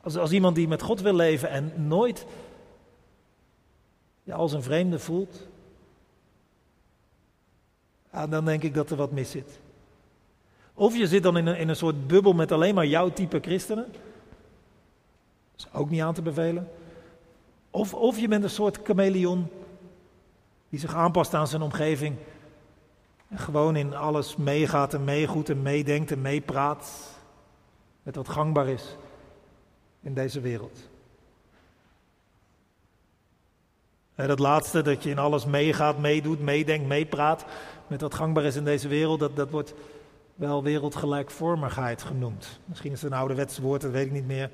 als, 0.00 0.16
als 0.16 0.30
iemand 0.30 0.54
die 0.54 0.68
met 0.68 0.82
God 0.82 1.00
wil 1.00 1.14
leven 1.14 1.50
en 1.50 1.72
nooit 1.86 2.26
ja, 4.22 4.34
als 4.34 4.52
een 4.52 4.62
vreemde 4.62 4.98
voelt, 4.98 5.46
dan 8.28 8.44
denk 8.44 8.62
ik 8.62 8.74
dat 8.74 8.90
er 8.90 8.96
wat 8.96 9.12
mis 9.12 9.30
zit. 9.30 9.58
Of 10.74 10.96
je 10.96 11.06
zit 11.06 11.22
dan 11.22 11.36
in 11.36 11.46
een, 11.46 11.56
in 11.56 11.68
een 11.68 11.76
soort 11.76 12.06
bubbel 12.06 12.32
met 12.32 12.52
alleen 12.52 12.74
maar 12.74 12.86
jouw 12.86 13.12
type 13.12 13.38
christenen. 13.40 13.86
Dat 15.52 15.66
is 15.66 15.68
ook 15.72 15.90
niet 15.90 16.02
aan 16.02 16.14
te 16.14 16.22
bevelen. 16.22 16.68
Of, 17.70 17.94
of 17.94 18.18
je 18.18 18.28
bent 18.28 18.44
een 18.44 18.50
soort 18.50 18.78
chameleon 18.82 19.48
die 20.68 20.80
zich 20.80 20.94
aanpast 20.94 21.34
aan 21.34 21.48
zijn 21.48 21.62
omgeving. 21.62 22.16
En 23.28 23.38
gewoon 23.38 23.76
in 23.76 23.94
alles 23.94 24.36
meegaat 24.36 24.94
en 24.94 25.04
meegoedt 25.04 25.48
en 25.48 25.62
meedenkt 25.62 26.10
en 26.10 26.22
meepraat. 26.22 27.16
Met 28.02 28.16
wat 28.16 28.28
gangbaar 28.28 28.68
is 28.68 28.96
in 30.00 30.14
deze 30.14 30.40
wereld. 30.40 30.88
En 34.14 34.28
dat 34.28 34.38
laatste, 34.38 34.82
dat 34.82 35.02
je 35.02 35.10
in 35.10 35.18
alles 35.18 35.44
meegaat, 35.44 35.98
meedoet, 35.98 36.40
meedenkt, 36.40 36.86
meepraat. 36.86 37.44
Met 37.86 38.00
wat 38.00 38.14
gangbaar 38.14 38.44
is 38.44 38.56
in 38.56 38.64
deze 38.64 38.88
wereld, 38.88 39.20
dat, 39.20 39.36
dat 39.36 39.50
wordt 39.50 39.74
wel 40.34 40.62
wereldgelijkvormigheid 40.62 42.02
genoemd. 42.02 42.60
Misschien 42.64 42.92
is 42.92 43.02
het 43.02 43.12
een 43.12 43.18
ouderwets 43.18 43.58
woord, 43.58 43.80
dat 43.80 43.90
weet 43.90 44.06
ik 44.06 44.12
niet 44.12 44.26
meer. 44.26 44.50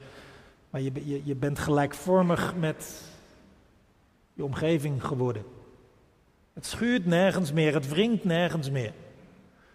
Maar 0.71 0.81
je, 0.81 0.93
je, 1.05 1.21
je 1.25 1.35
bent 1.35 1.59
gelijkvormig 1.59 2.55
met 2.57 3.03
je 4.33 4.45
omgeving 4.45 5.05
geworden. 5.05 5.45
Het 6.55 6.67
schuurt 6.67 7.07
nergens 7.07 7.53
meer, 7.53 7.75
het 7.75 7.89
wringt 7.89 8.25
nergens 8.25 8.71
meer. 8.71 8.93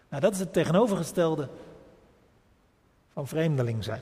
Nou, 0.09 0.21
dat 0.21 0.33
is 0.33 0.39
het 0.39 0.53
tegenovergestelde 0.53 1.49
van 3.13 3.27
vreemdeling 3.27 3.83
zijn. 3.83 4.01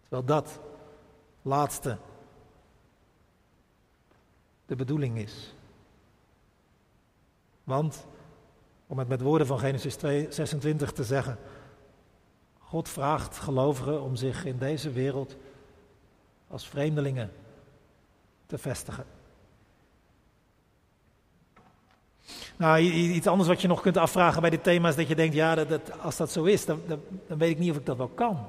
Terwijl 0.00 0.24
dat 0.24 0.60
laatste 1.42 1.98
de 4.66 4.76
bedoeling 4.76 5.18
is. 5.18 5.54
Want, 7.64 8.06
om 8.86 8.98
het 8.98 9.08
met 9.08 9.20
woorden 9.20 9.46
van 9.46 9.58
Genesis 9.58 9.96
2, 9.96 10.32
26 10.32 10.92
te 10.92 11.04
zeggen, 11.04 11.38
God 12.58 12.88
vraagt 12.88 13.36
gelovigen 13.36 14.02
om 14.02 14.16
zich 14.16 14.44
in 14.44 14.58
deze 14.58 14.90
wereld 14.90 15.36
als 16.48 16.68
vreemdelingen 16.68 17.32
te 18.46 18.58
vestigen. 18.58 19.15
Nou, 22.56 22.80
iets 22.80 23.26
anders 23.26 23.48
wat 23.48 23.60
je 23.60 23.68
nog 23.68 23.80
kunt 23.80 23.96
afvragen 23.96 24.40
bij 24.40 24.50
dit 24.50 24.62
thema 24.62 24.88
is 24.88 24.96
dat 24.96 25.08
je 25.08 25.14
denkt, 25.14 25.34
ja, 25.34 25.54
dat, 25.54 26.00
als 26.00 26.16
dat 26.16 26.30
zo 26.30 26.44
is, 26.44 26.64
dan, 26.64 26.80
dan, 26.86 27.00
dan 27.26 27.38
weet 27.38 27.50
ik 27.50 27.58
niet 27.58 27.70
of 27.70 27.76
ik 27.76 27.86
dat 27.86 27.96
wel 27.96 28.08
kan. 28.08 28.46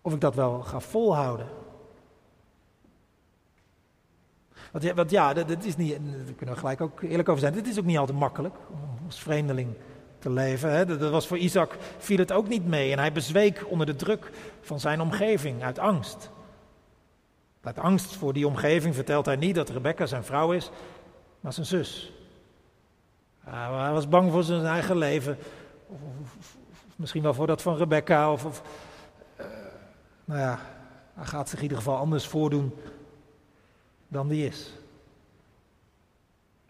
Of 0.00 0.12
ik 0.12 0.20
dat 0.20 0.34
wel 0.34 0.60
ga 0.60 0.80
volhouden. 0.80 1.46
Want 4.72 4.84
ja, 4.84 4.94
want 4.94 5.10
ja 5.10 5.34
dat, 5.34 5.64
is 5.64 5.76
niet, 5.76 5.90
daar 5.90 6.34
kunnen 6.36 6.54
we 6.54 6.60
gelijk 6.60 6.80
ook 6.80 7.02
eerlijk 7.02 7.28
over 7.28 7.40
zijn, 7.40 7.52
dit 7.52 7.66
is 7.66 7.78
ook 7.78 7.84
niet 7.84 7.98
altijd 7.98 8.18
makkelijk 8.18 8.54
om 8.70 9.06
als 9.06 9.20
vreemdeling 9.20 9.74
te 10.18 10.30
leven. 10.30 10.72
Hè. 10.72 10.86
Dat 10.98 11.10
was 11.10 11.26
voor 11.26 11.38
Isaac, 11.38 11.76
viel 11.98 12.18
het 12.18 12.32
ook 12.32 12.48
niet 12.48 12.66
mee 12.66 12.92
en 12.92 12.98
hij 12.98 13.12
bezweek 13.12 13.64
onder 13.68 13.86
de 13.86 13.96
druk 13.96 14.30
van 14.60 14.80
zijn 14.80 15.00
omgeving 15.00 15.62
uit 15.62 15.78
angst. 15.78 16.30
Uit 17.62 17.78
angst 17.78 18.16
voor 18.16 18.32
die 18.32 18.46
omgeving 18.46 18.94
vertelt 18.94 19.26
hij 19.26 19.36
niet 19.36 19.54
dat 19.54 19.68
Rebecca 19.68 20.06
zijn 20.06 20.24
vrouw 20.24 20.52
is, 20.52 20.70
maar 21.40 21.52
zijn 21.52 21.66
zus. 21.66 22.12
Hij 23.44 23.92
was 23.92 24.08
bang 24.08 24.32
voor 24.32 24.42
zijn 24.42 24.64
eigen 24.64 24.96
leven. 24.96 25.38
Of, 25.86 26.56
misschien 26.96 27.22
wel 27.22 27.34
voor 27.34 27.46
dat 27.46 27.62
van 27.62 27.76
Rebecca. 27.76 28.32
Of, 28.32 28.62
uh, 29.40 29.46
nou 30.24 30.40
ja, 30.40 30.58
hij 31.14 31.26
gaat 31.26 31.48
zich 31.48 31.58
in 31.58 31.62
ieder 31.62 31.78
geval 31.78 31.96
anders 31.96 32.26
voordoen 32.26 32.74
dan 34.08 34.28
die 34.28 34.46
is. 34.46 34.72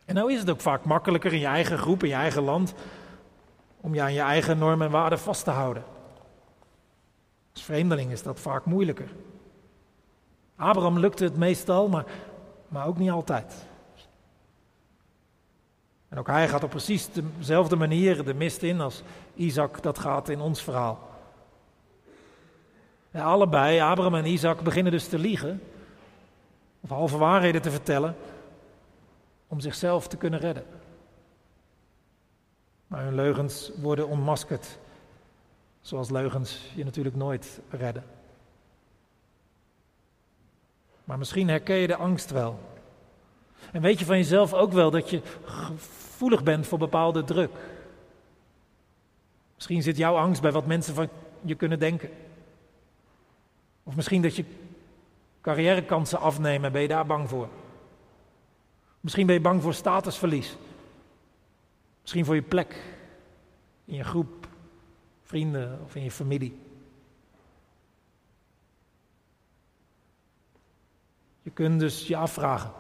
En 0.05 0.15
nou 0.15 0.33
is 0.33 0.39
het 0.39 0.51
ook 0.51 0.61
vaak 0.61 0.85
makkelijker 0.85 1.33
in 1.33 1.39
je 1.39 1.47
eigen 1.47 1.79
groep, 1.79 2.03
in 2.03 2.09
je 2.09 2.15
eigen 2.15 2.43
land, 2.43 2.75
om 3.81 3.95
je 3.95 4.03
aan 4.03 4.13
je 4.13 4.21
eigen 4.21 4.59
normen 4.59 4.87
en 4.87 4.93
waarden 4.93 5.19
vast 5.19 5.45
te 5.45 5.51
houden. 5.51 5.85
Als 7.53 7.63
vreemdeling 7.63 8.11
is 8.11 8.23
dat 8.23 8.41
vaak 8.41 8.65
moeilijker. 8.65 9.09
Abraham 10.57 10.99
lukte 10.99 11.25
het 11.25 11.37
meestal, 11.37 11.89
maar, 11.89 12.05
maar 12.69 12.87
ook 12.87 12.99
niet 12.99 13.11
altijd. 13.11 13.55
En 16.11 16.19
ook 16.19 16.27
hij 16.27 16.49
gaat 16.49 16.63
op 16.63 16.71
precies 16.71 17.09
dezelfde 17.39 17.77
manier 17.77 18.25
de 18.25 18.35
mist 18.35 18.63
in 18.63 18.81
als 18.81 19.03
Isaac 19.35 19.83
dat 19.83 19.99
gaat 19.99 20.29
in 20.29 20.41
ons 20.41 20.63
verhaal. 20.63 21.09
Allebei, 23.13 23.81
Abraham 23.81 24.15
en 24.15 24.27
Isaac, 24.27 24.61
beginnen 24.61 24.93
dus 24.93 25.09
te 25.09 25.19
liegen. 25.19 25.63
Of 26.81 26.89
halve 26.89 27.19
waarheden 27.19 27.63
te 27.63 27.71
vertellen. 27.71 28.17
Om 29.49 29.61
zichzelf 29.61 30.09
te 30.09 30.17
kunnen 30.17 30.41
redden. 30.41 30.65
Maar 32.87 33.05
hun 33.05 33.15
leugens 33.15 33.71
worden 33.77 34.09
onmaskerd. 34.09 34.79
Zoals 35.81 36.11
leugens 36.11 36.71
je 36.75 36.85
natuurlijk 36.85 37.17
nooit 37.17 37.61
redden. 37.71 38.05
Maar 41.05 41.19
misschien 41.19 41.49
herken 41.49 41.77
je 41.77 41.87
de 41.87 41.97
angst 41.97 42.31
wel. 42.31 42.59
En 43.73 43.81
weet 43.83 43.99
je 43.99 44.05
van 44.05 44.17
jezelf 44.17 44.55
ook 44.55 44.73
wel 44.73 44.91
dat 44.91 45.11
je 45.11 45.23
gevoelig 45.45 46.43
bent 46.43 46.67
voor 46.67 46.79
bepaalde 46.79 47.25
druk. 47.25 47.51
Misschien 49.55 49.83
zit 49.83 49.97
jouw 49.97 50.17
angst 50.17 50.43
bij 50.43 50.53
wat 50.53 50.67
mensen 50.67 50.95
van 50.95 51.09
je 51.43 51.55
kunnen 51.55 51.79
denken. 51.79 52.11
Of 53.83 53.97
misschien 53.97 54.23
dat 54.23 54.37
je 54.37 54.45
carrièrekansen 55.41 56.21
afnemen, 56.21 56.73
ben 56.73 56.83
je 56.83 56.89
daar 56.89 57.07
bang 57.07 57.29
voor. 57.29 57.49
Misschien 59.01 59.27
ben 59.27 59.35
je 59.35 59.41
bang 59.41 59.63
voor 59.63 59.75
statusverlies. 59.75 60.57
Misschien 62.01 62.25
voor 62.25 62.35
je 62.35 62.43
plek 62.43 62.83
in 63.85 63.95
je 63.95 64.05
groep, 64.05 64.49
vrienden 65.23 65.81
of 65.85 65.95
in 65.95 66.03
je 66.03 66.11
familie. 66.11 66.59
Je 71.43 71.51
kunt 71.51 71.81
dus 71.81 72.07
je 72.07 72.17
afvragen 72.17 72.80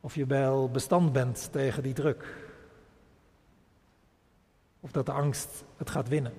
of 0.00 0.14
je 0.14 0.26
wel 0.26 0.70
bestand 0.70 1.12
bent 1.12 1.48
tegen 1.52 1.82
die 1.82 1.92
druk. 1.92 2.34
Of 4.80 4.90
dat 4.90 5.06
de 5.06 5.12
angst 5.12 5.64
het 5.76 5.90
gaat 5.90 6.08
winnen. 6.08 6.32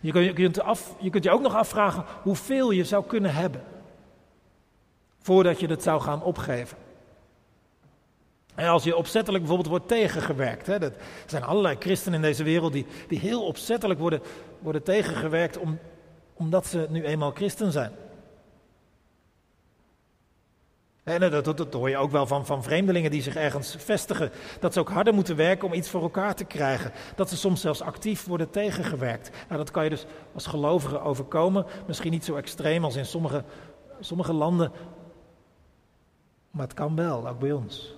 Je 0.00 0.32
kunt, 0.32 0.60
af, 0.60 0.94
je 0.98 1.10
kunt 1.10 1.24
je 1.24 1.30
ook 1.30 1.40
nog 1.40 1.54
afvragen 1.54 2.04
hoeveel 2.22 2.70
je 2.70 2.84
zou 2.84 3.04
kunnen 3.06 3.34
hebben. 3.34 3.62
Voordat 5.18 5.60
je 5.60 5.66
het 5.66 5.82
zou 5.82 6.00
gaan 6.00 6.22
opgeven. 6.22 6.78
En 8.54 8.68
als 8.68 8.84
je 8.84 8.96
opzettelijk 8.96 9.44
bijvoorbeeld 9.44 9.70
wordt 9.70 9.88
tegengewerkt. 9.88 10.66
Hè, 10.66 10.78
dat, 10.78 10.92
zijn 11.26 11.42
allerlei 11.42 11.76
christenen 11.78 12.14
in 12.14 12.22
deze 12.22 12.42
wereld 12.42 12.72
die, 12.72 12.86
die 13.08 13.18
heel 13.18 13.44
opzettelijk 13.46 14.00
worden, 14.00 14.22
worden 14.58 14.82
tegengewerkt 14.82 15.58
om, 15.58 15.78
omdat 16.34 16.66
ze 16.66 16.86
nu 16.90 17.04
eenmaal 17.04 17.30
christen 17.30 17.72
zijn. 17.72 17.92
En 21.06 21.20
dat, 21.20 21.44
dat, 21.44 21.56
dat, 21.56 21.72
hoor 21.72 21.90
je 21.90 21.96
ook 21.96 22.10
wel 22.10 22.26
van, 22.26 22.46
van 22.46 22.62
vreemdelingen 22.62 23.10
die 23.10 23.22
zich 23.22 23.36
ergens 23.36 23.76
vestigen. 23.78 24.30
Dat 24.60 24.72
ze 24.72 24.80
ook 24.80 24.90
harder 24.90 25.14
moeten 25.14 25.36
werken 25.36 25.66
om 25.68 25.74
iets 25.74 25.90
voor 25.90 26.02
elkaar 26.02 26.34
te 26.34 26.44
krijgen. 26.44 26.92
Dat 27.14 27.28
ze 27.28 27.36
soms 27.36 27.60
zelfs 27.60 27.80
actief 27.80 28.24
worden 28.24 28.50
tegengewerkt. 28.50 29.30
Nou, 29.48 29.58
dat 29.58 29.70
kan 29.70 29.84
je 29.84 29.90
dus 29.90 30.06
als 30.34 30.46
gelovige 30.46 31.00
overkomen. 31.00 31.66
Misschien 31.86 32.10
niet 32.10 32.24
zo 32.24 32.36
extreem 32.36 32.84
als 32.84 32.96
in 32.96 33.06
sommige, 33.06 33.44
sommige 34.00 34.32
landen. 34.32 34.72
Maar 36.50 36.66
het 36.66 36.74
kan 36.74 36.96
wel, 36.96 37.28
ook 37.28 37.38
bij 37.38 37.52
ons. 37.52 37.94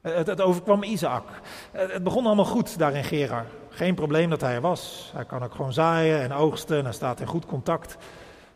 Het, 0.00 0.26
het 0.26 0.40
overkwam 0.40 0.82
Isaac. 0.82 1.24
Het 1.72 2.02
begon 2.02 2.26
allemaal 2.26 2.44
goed 2.44 2.78
daar 2.78 2.94
in 2.94 3.04
Gerar. 3.04 3.46
Geen 3.68 3.94
probleem 3.94 4.30
dat 4.30 4.40
hij 4.40 4.54
er 4.54 4.60
was. 4.60 5.10
Hij 5.14 5.24
kan 5.24 5.42
ook 5.42 5.54
gewoon 5.54 5.72
zaaien 5.72 6.20
en 6.20 6.32
oogsten. 6.32 6.78
En 6.78 6.84
hij 6.84 6.92
staat 6.92 7.20
in 7.20 7.26
goed 7.26 7.46
contact 7.46 7.96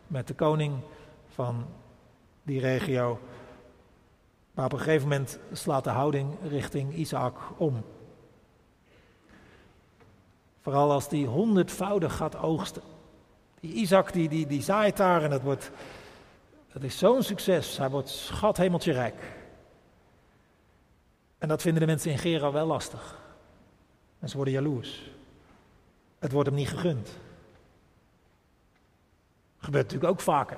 met 0.07 0.27
de 0.27 0.33
koning 0.33 0.73
van 1.33 1.65
die 2.47 2.59
regio. 2.59 3.19
Maar 4.51 4.65
op 4.65 4.73
een 4.73 4.79
gegeven 4.79 5.07
moment 5.07 5.39
slaat 5.51 5.83
de 5.83 5.89
houding 5.89 6.37
richting 6.49 6.93
Isaac 6.93 7.35
om. 7.57 7.83
Vooral 10.61 10.91
als 10.91 11.09
die 11.09 11.27
honderdvoudig 11.27 12.15
gaat 12.15 12.37
oogsten. 12.37 12.81
Die 13.59 13.73
Isaac 13.73 14.13
die, 14.13 14.29
die, 14.29 14.47
die 14.47 14.61
zaait 14.61 14.97
daar 14.97 15.23
en 15.23 15.29
dat, 15.29 15.41
wordt, 15.41 15.71
dat 16.73 16.83
is 16.83 16.97
zo'n 16.97 17.23
succes. 17.23 17.77
Hij 17.77 17.89
wordt 17.89 18.09
schat 18.09 18.57
hemeltje 18.57 18.91
rijk. 18.91 19.35
En 21.37 21.47
dat 21.47 21.61
vinden 21.61 21.81
de 21.81 21.87
mensen 21.87 22.11
in 22.11 22.17
Gera 22.17 22.51
wel 22.51 22.65
lastig. 22.65 23.19
En 24.19 24.29
ze 24.29 24.35
worden 24.35 24.53
jaloers. 24.53 25.11
Het 26.19 26.31
wordt 26.31 26.49
hem 26.49 26.57
niet 26.57 26.69
gegund. 26.69 27.09
Gebeurt 29.57 29.83
natuurlijk 29.83 30.11
ook 30.11 30.21
vaker. 30.21 30.57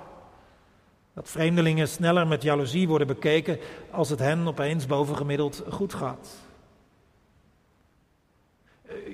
Dat 1.14 1.30
vreemdelingen 1.30 1.88
sneller 1.88 2.28
met 2.28 2.44
jaloezie 2.44 2.88
worden 2.88 3.08
bekeken 3.08 3.60
als 3.92 4.10
het 4.10 4.20
hen 4.20 4.48
opeens 4.48 4.86
bovengemiddeld 4.86 5.64
goed 5.70 5.94
gaat. 5.94 6.38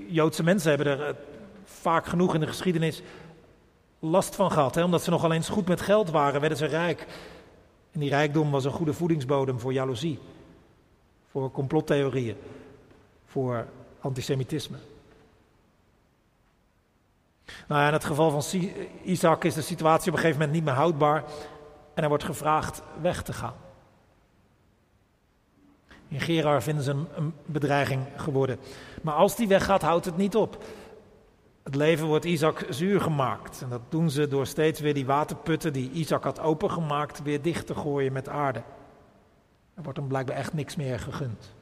Joodse 0.07 0.43
mensen 0.43 0.69
hebben 0.69 0.87
er 0.87 1.07
eh, 1.07 1.15
vaak 1.63 2.05
genoeg 2.05 2.33
in 2.33 2.39
de 2.39 2.47
geschiedenis 2.47 3.01
last 3.99 4.35
van 4.35 4.51
gehad. 4.51 4.75
Hè? 4.75 4.83
Omdat 4.83 5.03
ze 5.03 5.09
nogal 5.09 5.31
eens 5.31 5.49
goed 5.49 5.67
met 5.67 5.81
geld 5.81 6.09
waren, 6.09 6.39
werden 6.39 6.57
ze 6.57 6.65
rijk. 6.65 7.05
En 7.91 7.99
die 7.99 8.09
rijkdom 8.09 8.51
was 8.51 8.65
een 8.65 8.71
goede 8.71 8.93
voedingsbodem 8.93 9.59
voor 9.59 9.73
jaloezie, 9.73 10.19
voor 11.31 11.51
complottheorieën, 11.51 12.37
voor 13.25 13.67
antisemitisme. 13.99 14.77
Nou 17.67 17.81
ja, 17.81 17.87
in 17.87 17.93
het 17.93 18.05
geval 18.05 18.41
van 18.41 18.61
Isaac 19.03 19.43
is 19.43 19.53
de 19.53 19.61
situatie 19.61 20.07
op 20.09 20.15
een 20.15 20.21
gegeven 20.21 20.39
moment 20.39 20.57
niet 20.57 20.65
meer 20.65 20.73
houdbaar 20.73 21.23
en 21.95 22.01
hij 22.01 22.09
wordt 22.09 22.23
gevraagd 22.23 22.81
weg 23.01 23.23
te 23.23 23.33
gaan. 23.33 23.55
In 26.07 26.19
Gerar 26.19 26.63
vinden 26.63 26.83
ze 26.83 26.91
een, 26.91 27.07
een 27.15 27.33
bedreiging 27.45 28.05
geworden. 28.15 28.57
Maar 29.01 29.13
als 29.13 29.35
die 29.35 29.47
weggaat, 29.47 29.81
houdt 29.81 30.05
het 30.05 30.17
niet 30.17 30.35
op. 30.35 30.63
Het 31.63 31.75
leven 31.75 32.07
wordt 32.07 32.25
Isaac 32.25 32.65
zuur 32.69 33.01
gemaakt. 33.01 33.61
En 33.61 33.69
dat 33.69 33.81
doen 33.89 34.09
ze 34.09 34.27
door 34.27 34.47
steeds 34.47 34.79
weer 34.79 34.93
die 34.93 35.05
waterputten 35.05 35.73
die 35.73 35.91
Isaac 35.91 36.23
had 36.23 36.39
opengemaakt, 36.39 37.21
weer 37.23 37.41
dicht 37.41 37.67
te 37.67 37.75
gooien 37.75 38.13
met 38.13 38.29
aarde. 38.29 38.61
Er 39.73 39.83
wordt 39.83 39.97
hem 39.97 40.07
blijkbaar 40.07 40.35
echt 40.35 40.53
niks 40.53 40.75
meer 40.75 40.99
gegund. 40.99 41.53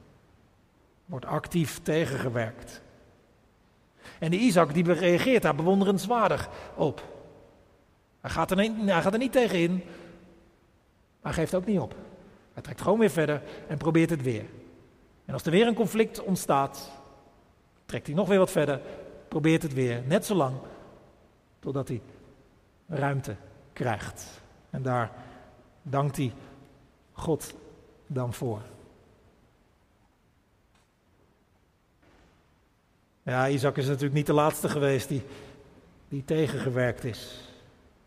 Wordt 1.06 1.26
actief 1.26 1.80
tegengewerkt. 1.82 2.82
En 4.19 4.32
die 4.32 4.39
Isaac 4.39 4.74
die 4.74 4.93
reageert 4.93 5.41
daar 5.41 5.56
bewonderenswaardig 5.56 6.50
op. 6.76 7.04
Hij 8.22 8.30
gaat 8.30 8.52
er 8.52 8.58
niet, 8.58 8.74
hij 8.86 9.02
gaat 9.02 9.13
er 9.13 9.19
niet 9.19 9.32
tegen 9.32 9.60
in, 9.60 9.84
maar 11.24 11.34
geeft 11.34 11.56
ook 11.56 11.66
niet 11.66 11.80
op. 11.80 11.96
Hij 12.54 12.64
trekt 12.64 12.82
gewoon 12.82 13.00
weer 13.00 13.10
verder 13.10 13.42
en 13.68 13.78
probeert 13.78 14.10
het 14.10 14.22
weer. 14.22 14.46
En 15.26 15.34
als 15.34 15.44
er 15.44 15.52
weer 15.52 15.68
een 15.68 15.74
conflict 15.74 16.24
ontstaat, 16.24 16.92
trekt 17.86 18.08
hij 18.08 18.16
nog 18.16 18.28
weer 18.28 18.38
wat 18.38 18.52
verder, 18.52 18.82
probeert 19.28 19.62
het 19.62 19.74
weer. 19.74 20.02
Net 20.06 20.26
zo 20.26 20.36
lang 20.36 20.56
totdat 21.60 21.88
hij 21.88 22.02
ruimte 22.88 23.36
krijgt. 23.74 24.42
En 24.70 24.82
daar 24.82 25.12
dankt 25.82 26.18
hij 26.18 26.34
God 27.12 27.54
dan 28.08 28.34
voor. 28.34 28.62
Ja, 33.24 33.48
Isaac 33.48 33.78
is 33.78 33.88
natuurlijk 33.88 34.14
niet 34.14 34.26
de 34.26 34.34
laatste 34.34 34.70
geweest 34.70 35.08
die, 35.08 35.24
die 36.10 36.26
tegengewerkt 36.26 37.04
is. 37.04 37.50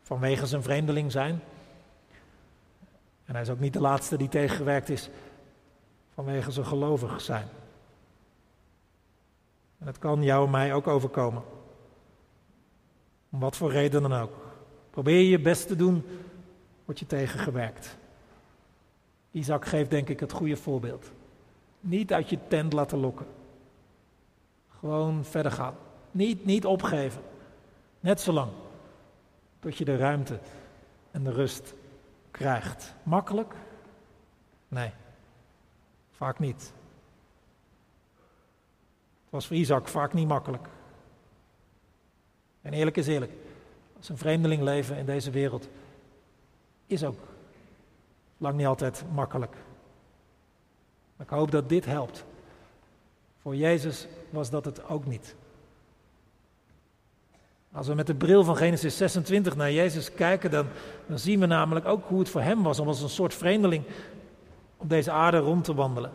Vanwege 0.03 0.47
zijn 0.47 0.63
vreemdeling 0.63 1.13
zijn. 1.13 1.41
En 3.27 3.33
hij 3.33 3.43
is 3.43 3.51
ook 3.51 3.61
niet 3.61 3.73
de 3.73 3.81
laatste 3.81 4.17
die 4.17 4.29
tegengewerkt 4.29 4.89
is 4.89 5.11
vanwege 6.15 6.51
zijn 6.51 6.67
gelovig 6.67 7.21
zijn. 7.21 7.49
En 9.79 9.87
het 9.87 9.99
kan 9.99 10.23
jou 10.23 10.45
en 10.45 10.51
mij 10.51 10.75
ook 10.75 10.87
overkomen. 10.87 11.43
Om 13.31 13.41
wat 13.41 13.57
voor 13.57 13.71
reden 13.71 14.03
dan 14.03 14.13
ook. 14.13 14.33
Probeer 14.91 15.23
je 15.23 15.41
best 15.41 15.67
te 15.67 15.77
doen, 15.77 16.05
word 16.85 16.99
je 16.99 17.07
tegengewerkt. 17.07 17.97
Isaac 19.31 19.65
geeft 19.65 19.91
denk 19.91 20.09
ik 20.09 20.21
het 20.21 20.33
goede 20.33 20.57
voorbeeld. 20.57 21.13
Niet 21.81 22.13
uit 22.13 22.31
je 22.31 22.39
tent 22.49 22.73
laten 22.73 22.99
lokken. 22.99 23.27
Gewoon 24.79 25.25
verder 25.25 25.53
gaan. 25.53 25.75
Niet, 26.11 26.45
niet 26.45 26.67
opgeven. 26.67 27.23
Net 28.01 28.21
zo 28.21 28.33
lang. 28.33 28.51
Tot 29.59 29.77
je 29.77 29.85
de 29.85 29.97
ruimte 29.97 30.39
en 31.11 31.25
de 31.25 31.33
rust 31.33 31.75
krijgt. 32.37 32.95
Makkelijk? 33.03 33.55
Nee, 34.69 34.91
vaak 36.11 36.39
niet. 36.39 36.73
Het 39.25 39.31
was 39.31 39.47
voor 39.47 39.57
Isaac 39.57 39.89
vaak 39.89 40.13
niet 40.13 40.29
makkelijk. 40.29 40.69
En 42.63 42.73
eerlijk 42.73 42.97
is 42.97 43.07
eerlijk, 43.07 43.33
als 43.97 44.09
een 44.09 44.19
vreemdeling 44.19 44.63
leven 44.63 44.97
in 44.97 45.07
deze 45.07 45.31
wereld 45.31 45.69
is 46.87 47.05
ook 47.05 47.19
lang 48.37 48.57
niet 48.57 48.67
altijd 48.67 49.05
makkelijk. 49.13 49.57
Maar 51.17 51.27
ik 51.27 51.33
hoop 51.33 51.51
dat 51.51 51.69
dit 51.69 51.85
helpt. 51.85 52.25
Voor 53.41 53.57
Jezus 53.57 54.07
was 54.31 54.51
dat 54.51 54.65
het 54.65 54.89
ook 54.89 55.07
niet. 55.07 55.35
Als 57.73 57.87
we 57.87 57.95
met 57.95 58.07
de 58.07 58.15
bril 58.15 58.45
van 58.45 58.57
Genesis 58.57 58.97
26 58.97 59.57
naar 59.57 59.73
Jezus 59.73 60.15
kijken, 60.15 60.51
dan, 60.51 60.67
dan 61.07 61.19
zien 61.19 61.41
we 61.41 61.47
namelijk 61.47 61.87
ook 61.87 62.05
hoe 62.09 62.19
het 62.19 62.29
voor 62.29 62.41
hem 62.41 62.63
was 62.63 62.79
om 62.79 62.87
als 62.87 63.03
een 63.03 63.09
soort 63.09 63.35
vreemdeling 63.35 63.85
op 64.77 64.89
deze 64.89 65.11
aarde 65.11 65.39
rond 65.39 65.65
te 65.65 65.75
wandelen. 65.75 66.13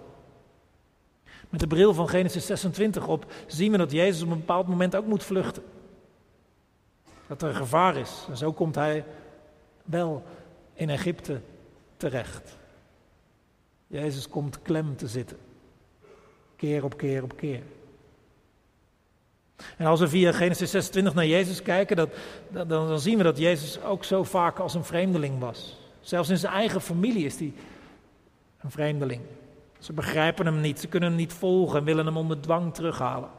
Met 1.50 1.60
de 1.60 1.68
bril 1.68 1.94
van 1.94 2.10
Genesis 2.10 2.46
26 2.46 3.08
op 3.08 3.26
zien 3.48 3.72
we 3.72 3.78
dat 3.78 3.92
Jezus 3.92 4.22
op 4.22 4.32
een 4.32 4.38
bepaald 4.38 4.68
moment 4.68 4.96
ook 4.96 5.06
moet 5.06 5.24
vluchten. 5.24 5.64
Dat 7.28 7.42
er 7.42 7.54
gevaar 7.54 7.96
is. 7.96 8.26
En 8.30 8.38
zo 8.38 8.52
komt 8.52 8.76
hij 8.76 9.06
wel 9.84 10.24
in 10.74 10.90
Egypte 10.90 11.42
terecht. 11.98 12.58
Jezus 13.88 14.30
komt 14.30 14.62
klem 14.62 14.96
te 14.96 15.08
zitten. 15.08 15.38
Keer 16.56 16.84
op 16.84 16.98
keer 16.98 17.24
op 17.24 17.38
keer. 17.38 17.62
En 19.78 19.86
als 19.86 20.00
we 20.00 20.08
via 20.08 20.32
Genesis 20.32 20.72
26 20.72 21.14
naar 21.14 21.26
Jezus 21.26 21.62
kijken, 21.62 21.96
dat, 21.96 22.10
dan, 22.50 22.68
dan 22.68 23.00
zien 23.00 23.18
we 23.18 23.24
dat 23.24 23.38
Jezus 23.38 23.84
ook 23.84 24.04
zo 24.04 24.24
vaak 24.24 24.60
als 24.60 24.74
een 24.74 24.84
vreemdeling 24.84 25.40
was. 25.40 25.78
Zelfs 26.02 26.30
in 26.30 26.38
zijn 26.38 26.54
eigen 26.54 26.82
familie 26.82 27.26
is 27.26 27.40
hij 27.40 27.54
een 28.62 28.72
vreemdeling. 28.72 29.22
Ze 29.80 29.94
begrijpen 29.94 30.46
hem 30.46 30.62
niet, 30.62 30.80
ze 30.80 30.88
kunnen 30.88 31.10
hem 31.10 31.18
niet 31.18 31.34
volgen 31.34 31.80
en 31.80 31.86
willen 31.86 32.06
hem 32.06 32.18
onder 32.18 32.42
dwang 32.42 32.74
terughalen. 32.74 33.30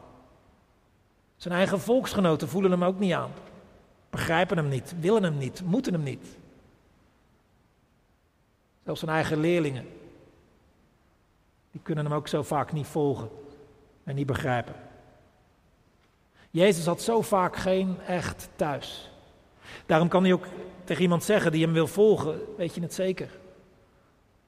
Zijn 1.37 1.55
eigen 1.55 1.81
volksgenoten 1.81 2.49
voelen 2.49 2.71
hem 2.71 2.85
ook 2.85 2.99
niet 2.99 3.13
aan. 3.13 3.31
Begrijpen 4.11 4.57
hem 4.57 4.69
niet, 4.69 4.95
willen 5.01 5.23
hem 5.23 5.39
niet, 5.39 5.63
moeten 5.65 5.93
hem 5.93 6.03
niet. 6.03 6.27
Zelfs 8.85 9.01
zijn 9.01 9.13
eigen 9.13 9.41
leerlingen. 9.41 9.87
Die 11.71 11.81
kunnen 11.83 12.05
hem 12.05 12.15
ook 12.15 12.29
zo 12.29 12.43
vaak 12.43 12.73
niet 12.73 12.87
volgen 12.87 13.29
en 14.05 14.15
niet 14.15 14.27
begrijpen. 14.27 14.75
Jezus 16.53 16.87
had 16.87 17.03
zo 17.03 17.23
vaak 17.23 17.57
geen 17.57 18.01
echt 18.07 18.49
thuis. 18.57 19.11
Daarom 19.87 20.09
kan 20.09 20.23
hij 20.23 20.33
ook 20.33 20.47
tegen 20.85 21.03
iemand 21.03 21.25
zeggen 21.25 21.53
die 21.53 21.65
hem 21.65 21.73
wil 21.73 21.87
volgen, 21.87 22.41
weet 22.57 22.75
je 22.75 22.81
het 22.81 22.95
zeker. 22.95 23.39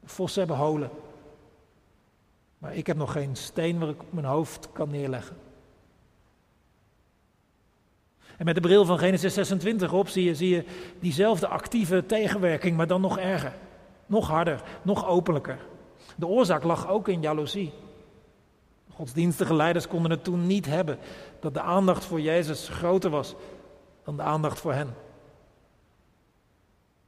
Vossen 0.05 0.39
hebben 0.47 0.67
holen. 0.67 0.91
Maar 2.59 2.75
ik 2.75 2.87
heb 2.87 2.97
nog 2.97 3.13
geen 3.13 3.37
steen 3.37 3.79
waar 3.79 3.89
ik 3.89 4.01
mijn 4.11 4.27
hoofd 4.27 4.69
kan 4.73 4.91
neerleggen. 4.91 5.37
En 8.37 8.45
met 8.45 8.55
de 8.55 8.61
bril 8.61 8.85
van 8.85 8.99
Genesis 8.99 9.35
26 9.35 9.93
op 9.93 10.09
zie 10.09 10.25
je, 10.25 10.35
zie 10.35 10.49
je 10.49 10.65
diezelfde 11.01 11.49
actieve 11.49 12.07
tegenwerking, 12.07 12.77
maar 12.77 12.87
dan 12.87 13.01
nog 13.01 13.19
erger. 13.19 13.57
Nog 14.07 14.29
harder, 14.29 14.63
nog 14.83 15.07
openlijker. 15.07 15.59
De 16.17 16.27
oorzaak 16.27 16.63
lag 16.63 16.89
ook 16.89 17.09
in 17.09 17.21
jaloezie. 17.21 17.73
Godsdienstige 18.95 19.55
leiders 19.55 19.89
konden 19.89 20.11
het 20.11 20.25
toen 20.25 20.47
niet 20.47 20.67
hebben 20.67 20.99
dat 21.45 21.55
de 21.55 21.61
aandacht 21.61 22.05
voor 22.05 22.21
Jezus 22.21 22.69
groter 22.69 23.11
was 23.11 23.35
dan 24.05 24.17
de 24.17 24.23
aandacht 24.23 24.61
voor 24.61 24.73
hen. 24.73 24.95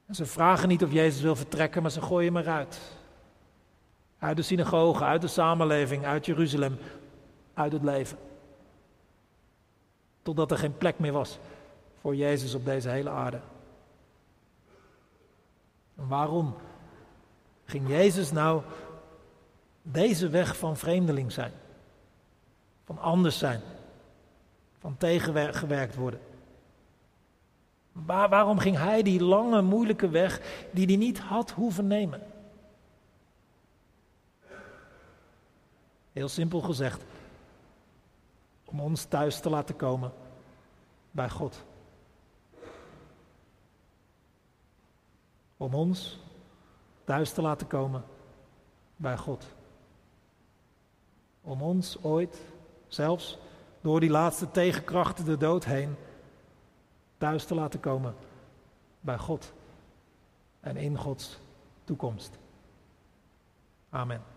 En 0.07 0.15
ze 0.15 0.27
vragen 0.27 0.69
niet 0.69 0.85
of 0.85 0.93
Jezus 0.93 1.21
wil 1.21 1.37
vertrekken, 1.37 1.83
maar 1.83 1.91
ze 1.91 2.03
gooien 2.03 2.35
hem 2.35 2.43
eruit. 2.43 2.81
Uit 4.19 4.37
de 4.37 4.43
synagoge, 4.43 5.05
uit 5.05 5.21
de 5.21 5.29
samenleving, 5.29 6.05
uit 6.05 6.27
Jeruzalem, 6.27 6.79
uit 7.55 7.73
het 7.73 7.83
leven. 7.83 8.19
Totdat 10.23 10.51
er 10.51 10.59
geen 10.59 10.77
plek 10.77 10.99
meer 10.99 11.13
was 11.13 11.39
voor 12.01 12.17
Jezus 12.17 12.55
op 12.55 12.65
deze 12.65 12.89
hele 12.89 13.11
aarde. 13.11 13.41
En 15.97 16.09
waarom 16.09 16.55
ging 17.65 17.89
Jezus 17.89 18.33
nou 18.33 18.63
deze 19.83 20.29
weg 20.29 20.57
van 20.57 20.77
vreemdeling 20.77 21.33
zijn? 21.33 21.53
Van 22.85 22.99
anders 22.99 23.39
zijn? 23.39 23.61
Van 24.87 24.97
tegengewerkt 24.97 25.95
worden? 25.95 26.21
waarom 28.07 28.59
ging 28.59 28.77
hij 28.77 29.03
die 29.03 29.23
lange, 29.23 29.63
moeilijke 29.63 30.09
weg 30.09 30.41
die 30.73 30.87
hij 30.87 30.97
niet 30.97 31.19
had 31.19 31.51
hoeven 31.51 31.87
nemen? 31.87 32.23
Heel 36.13 36.29
simpel 36.29 36.61
gezegd, 36.61 37.05
om 38.65 38.81
ons 38.81 39.05
thuis 39.05 39.41
te 39.41 39.51
laten 39.51 39.77
komen 39.77 40.13
bij 41.11 41.31
God. 41.31 41.65
Om 45.57 45.75
ons 45.75 46.19
thuis 47.05 47.33
te 47.33 47.43
laten 47.43 47.67
komen 47.67 48.05
bij 48.97 49.17
God. 49.17 49.47
Om 51.43 51.63
ons 51.63 52.03
ooit, 52.03 52.41
zelfs 52.89 53.39
door 53.87 54.01
die 54.01 54.11
laatste 54.11 54.51
tegenkrachten 54.51 55.25
de 55.25 55.37
dood 55.37 55.65
heen, 55.65 55.97
thuis 57.19 57.45
te 57.45 57.55
laten 57.55 57.81
komen 57.81 58.15
bij 59.01 59.19
God 59.19 59.53
en 60.61 60.77
in 60.77 60.97
Gods 60.97 61.39
toekomst. 61.85 62.39
Amen. 63.91 64.36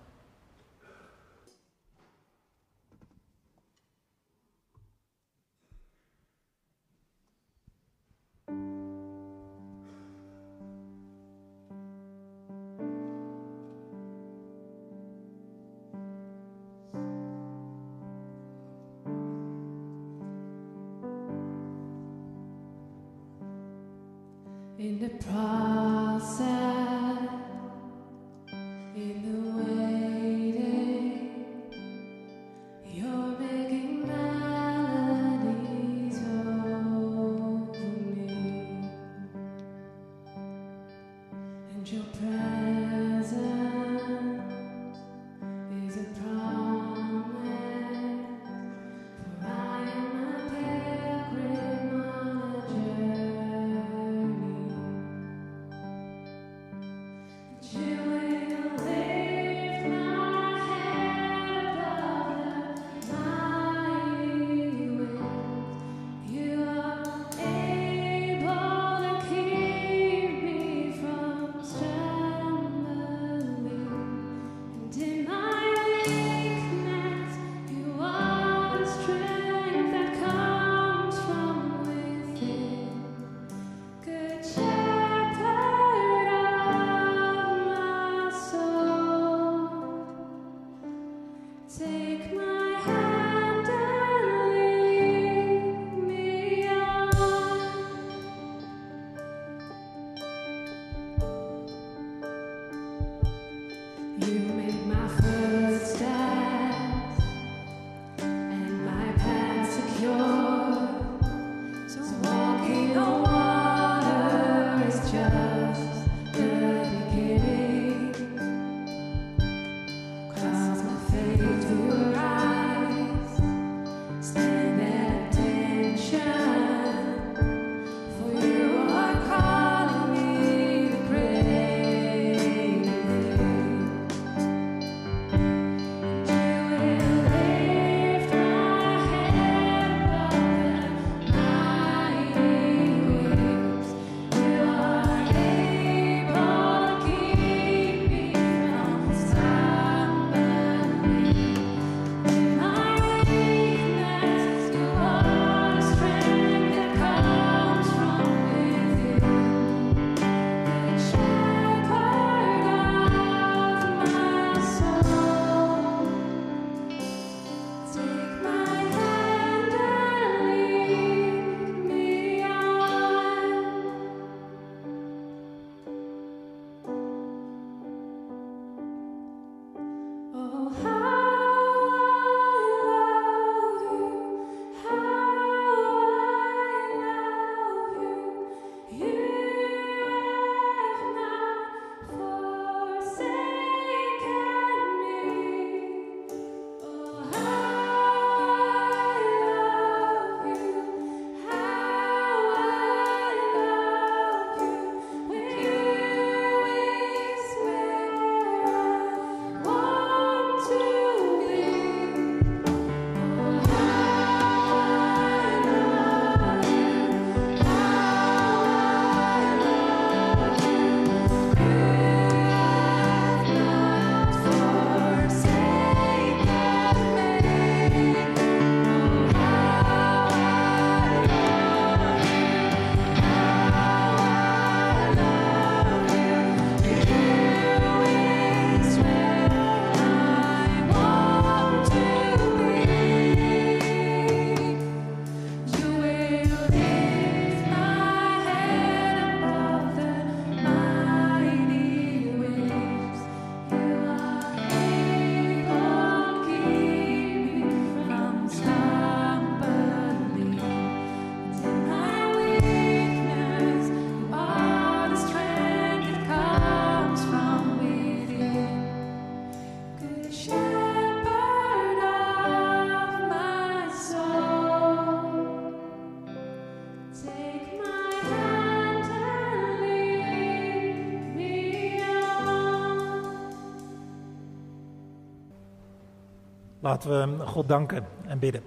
We 287.04 287.38
God 287.46 287.68
danken 287.68 288.08
en 288.26 288.40
bidden. 288.40 288.64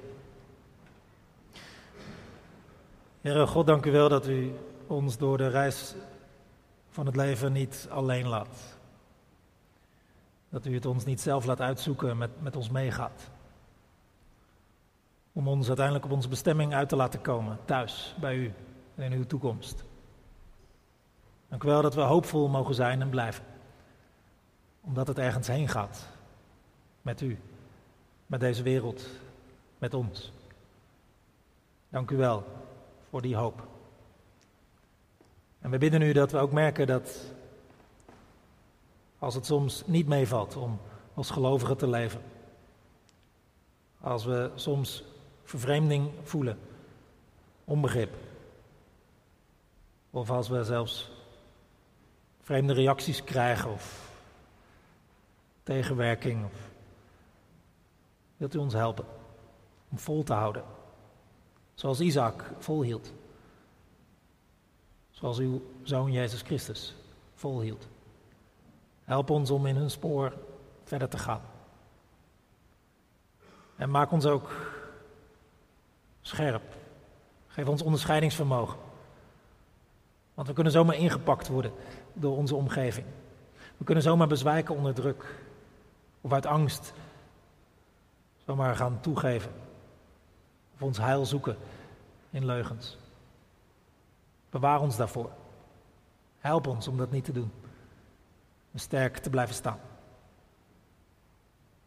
Heere 3.20 3.46
God, 3.46 3.66
dank 3.66 3.86
u 3.86 3.90
wel 3.90 4.08
dat 4.08 4.26
u 4.26 4.52
ons 4.86 5.18
door 5.18 5.36
de 5.36 5.48
reis 5.48 5.94
van 6.90 7.06
het 7.06 7.16
leven 7.16 7.52
niet 7.52 7.88
alleen 7.90 8.28
laat. 8.28 8.78
Dat 10.48 10.66
u 10.66 10.74
het 10.74 10.86
ons 10.86 11.04
niet 11.04 11.20
zelf 11.20 11.44
laat 11.44 11.60
uitzoeken 11.60 12.10
en 12.10 12.18
met, 12.18 12.42
met 12.42 12.56
ons 12.56 12.70
meegaat. 12.70 13.30
Om 15.32 15.48
ons 15.48 15.66
uiteindelijk 15.66 16.04
op 16.04 16.12
onze 16.12 16.28
bestemming 16.28 16.74
uit 16.74 16.88
te 16.88 16.96
laten 16.96 17.20
komen, 17.20 17.58
thuis, 17.64 18.14
bij 18.20 18.36
u 18.36 18.52
en 18.94 19.12
in 19.12 19.18
uw 19.18 19.26
toekomst. 19.26 19.84
Dank 21.48 21.64
u 21.64 21.68
wel 21.68 21.82
dat 21.82 21.94
we 21.94 22.00
hoopvol 22.00 22.48
mogen 22.48 22.74
zijn 22.74 23.00
en 23.00 23.08
blijven. 23.08 23.44
Omdat 24.80 25.06
het 25.06 25.18
ergens 25.18 25.46
heen 25.46 25.68
gaat. 25.68 26.06
Met 27.02 27.20
u, 27.20 27.38
met 28.32 28.40
deze 28.40 28.62
wereld, 28.62 29.06
met 29.78 29.94
ons. 29.94 30.32
Dank 31.88 32.10
u 32.10 32.16
wel 32.16 32.44
voor 33.08 33.22
die 33.22 33.36
hoop. 33.36 33.66
En 35.60 35.70
we 35.70 35.78
bidden 35.78 36.02
u 36.02 36.12
dat 36.12 36.32
we 36.32 36.38
ook 36.38 36.52
merken 36.52 36.86
dat 36.86 37.18
als 39.18 39.34
het 39.34 39.46
soms 39.46 39.82
niet 39.86 40.06
meevalt 40.06 40.56
om 40.56 40.80
als 41.14 41.30
gelovigen 41.30 41.76
te 41.76 41.88
leven, 41.88 42.20
als 44.00 44.24
we 44.24 44.50
soms 44.54 45.04
vervreemding 45.44 46.10
voelen, 46.22 46.58
onbegrip, 47.64 48.14
of 50.10 50.30
als 50.30 50.48
we 50.48 50.64
zelfs 50.64 51.10
vreemde 52.42 52.72
reacties 52.72 53.24
krijgen 53.24 53.70
of 53.70 54.10
tegenwerking, 55.62 56.44
of 56.44 56.71
wilt 58.42 58.54
u 58.54 58.58
ons 58.58 58.74
helpen 58.74 59.04
om 59.90 59.98
vol 59.98 60.22
te 60.22 60.32
houden, 60.32 60.64
zoals 61.74 62.00
Isaac 62.00 62.50
volhield. 62.58 63.12
Zoals 65.10 65.38
uw 65.38 65.62
zoon 65.82 66.12
Jezus 66.12 66.42
Christus 66.42 66.94
volhield. 67.34 67.88
Help 69.04 69.30
ons 69.30 69.50
om 69.50 69.66
in 69.66 69.76
hun 69.76 69.90
spoor 69.90 70.32
verder 70.84 71.08
te 71.08 71.18
gaan. 71.18 71.40
En 73.76 73.90
maak 73.90 74.10
ons 74.10 74.26
ook 74.26 74.50
scherp. 76.20 76.74
Geef 77.46 77.66
ons 77.66 77.82
onderscheidingsvermogen. 77.82 78.78
Want 80.34 80.48
we 80.48 80.54
kunnen 80.54 80.72
zomaar 80.72 80.96
ingepakt 80.96 81.48
worden 81.48 81.72
door 82.12 82.36
onze 82.36 82.54
omgeving. 82.54 83.06
We 83.76 83.84
kunnen 83.84 84.04
zomaar 84.04 84.28
bezwijken 84.28 84.76
onder 84.76 84.94
druk. 84.94 85.40
Of 86.20 86.32
uit 86.32 86.46
angst 86.46 86.92
zomaar 88.46 88.76
gaan 88.76 89.00
toegeven. 89.00 89.52
Of 90.74 90.82
ons 90.82 90.98
heil 90.98 91.26
zoeken 91.26 91.56
in 92.30 92.44
leugens. 92.44 92.96
Bewaar 94.50 94.80
ons 94.80 94.96
daarvoor. 94.96 95.30
Help 96.38 96.66
ons 96.66 96.88
om 96.88 96.96
dat 96.96 97.10
niet 97.10 97.24
te 97.24 97.32
doen. 97.32 97.50
En 98.72 98.80
sterk 98.80 99.18
te 99.18 99.30
blijven 99.30 99.54
staan. 99.54 99.78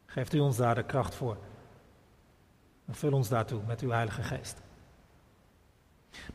Geeft 0.05 0.33
u 0.33 0.39
ons 0.39 0.57
daar 0.57 0.75
de 0.75 0.83
kracht 0.83 1.15
voor. 1.15 1.37
En 2.85 2.95
vul 2.95 3.11
ons 3.11 3.29
daartoe 3.29 3.61
met 3.67 3.81
uw 3.81 3.89
Heilige 3.89 4.23
Geest. 4.23 4.61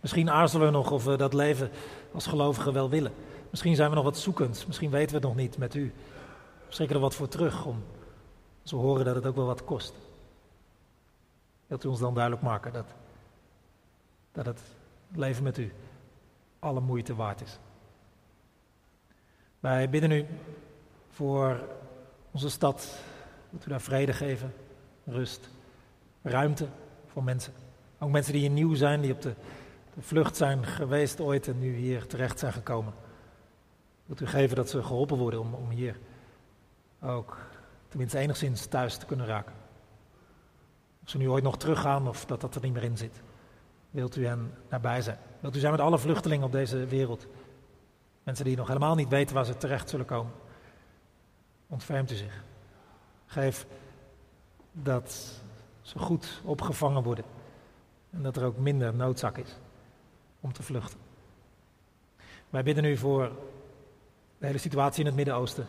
Misschien 0.00 0.30
aarzelen 0.30 0.66
we 0.66 0.72
nog 0.72 0.90
of 0.90 1.04
we 1.04 1.16
dat 1.16 1.32
leven 1.32 1.70
als 2.14 2.26
gelovigen 2.26 2.72
wel 2.72 2.90
willen. 2.90 3.12
Misschien 3.50 3.76
zijn 3.76 3.88
we 3.88 3.94
nog 3.94 4.04
wat 4.04 4.18
zoekend. 4.18 4.66
Misschien 4.66 4.90
weten 4.90 5.08
we 5.08 5.14
het 5.14 5.24
nog 5.24 5.36
niet 5.36 5.58
met 5.58 5.74
u. 5.74 5.92
We 6.66 6.74
schrikken 6.74 6.96
er 6.96 7.02
wat 7.02 7.14
voor 7.14 7.28
terug 7.28 7.64
om, 7.64 7.84
we 8.64 8.76
horen 8.76 9.04
dat 9.04 9.14
het 9.14 9.26
ook 9.26 9.36
wel 9.36 9.46
wat 9.46 9.64
kost. 9.64 9.94
Wilt 11.70 11.84
u 11.84 11.88
ons 11.88 12.00
dan 12.00 12.14
duidelijk 12.14 12.42
maken 12.42 12.72
dat, 12.72 12.86
dat 14.32 14.46
het 14.46 14.60
leven 15.08 15.42
met 15.42 15.58
u 15.58 15.72
alle 16.58 16.80
moeite 16.80 17.14
waard 17.14 17.40
is. 17.40 17.58
Wij 19.60 19.90
bidden 19.90 20.10
u 20.10 20.26
voor 21.10 21.60
onze 22.30 22.50
stad, 22.50 22.88
dat 23.50 23.66
u 23.66 23.68
daar 23.68 23.80
vrede 23.80 24.12
geven, 24.12 24.54
rust, 25.04 25.48
ruimte 26.22 26.66
voor 27.06 27.24
mensen. 27.24 27.52
Ook 27.98 28.10
mensen 28.10 28.32
die 28.32 28.40
hier 28.40 28.50
nieuw 28.50 28.74
zijn, 28.74 29.00
die 29.00 29.12
op 29.12 29.22
de, 29.22 29.34
de 29.94 30.02
vlucht 30.02 30.36
zijn 30.36 30.66
geweest 30.66 31.20
ooit 31.20 31.48
en 31.48 31.58
nu 31.58 31.74
hier 31.74 32.06
terecht 32.06 32.38
zijn 32.38 32.52
gekomen. 32.52 32.92
Wilt 34.06 34.20
u 34.20 34.26
geven 34.26 34.56
dat 34.56 34.70
ze 34.70 34.82
geholpen 34.82 35.16
worden 35.16 35.40
om, 35.40 35.54
om 35.54 35.70
hier 35.70 35.98
ook 37.02 37.38
tenminste 37.88 38.18
enigszins 38.18 38.66
thuis 38.66 38.96
te 38.96 39.06
kunnen 39.06 39.26
raken. 39.26 39.59
Ze 41.10 41.18
nu 41.18 41.30
ooit 41.30 41.42
nog 41.42 41.56
teruggaan 41.56 42.08
of 42.08 42.24
dat 42.24 42.40
dat 42.40 42.54
er 42.54 42.62
niet 42.62 42.72
meer 42.72 42.82
in 42.82 42.96
zit. 42.96 43.22
Wilt 43.90 44.16
u 44.16 44.26
hen 44.26 44.54
nabij 44.68 45.02
zijn. 45.02 45.18
Wilt 45.40 45.56
u 45.56 45.58
zijn 45.58 45.72
met 45.72 45.80
alle 45.80 45.98
vluchtelingen 45.98 46.46
op 46.46 46.52
deze 46.52 46.86
wereld. 46.86 47.26
Mensen 48.22 48.44
die 48.44 48.56
nog 48.56 48.66
helemaal 48.66 48.94
niet 48.94 49.08
weten 49.08 49.34
waar 49.34 49.44
ze 49.44 49.56
terecht 49.56 49.88
zullen 49.88 50.06
komen. 50.06 50.32
Ontfermt 51.66 52.10
u 52.10 52.14
zich. 52.14 52.44
Geef 53.26 53.66
dat 54.72 55.40
ze 55.80 55.98
goed 55.98 56.40
opgevangen 56.44 57.02
worden. 57.02 57.24
En 58.10 58.22
dat 58.22 58.36
er 58.36 58.44
ook 58.44 58.58
minder 58.58 58.94
noodzaak 58.94 59.38
is 59.38 59.56
om 60.40 60.52
te 60.52 60.62
vluchten. 60.62 60.98
Wij 62.50 62.62
bidden 62.62 62.84
u 62.84 62.96
voor 62.96 63.32
de 64.38 64.46
hele 64.46 64.58
situatie 64.58 65.00
in 65.00 65.06
het 65.06 65.14
Midden-Oosten. 65.14 65.66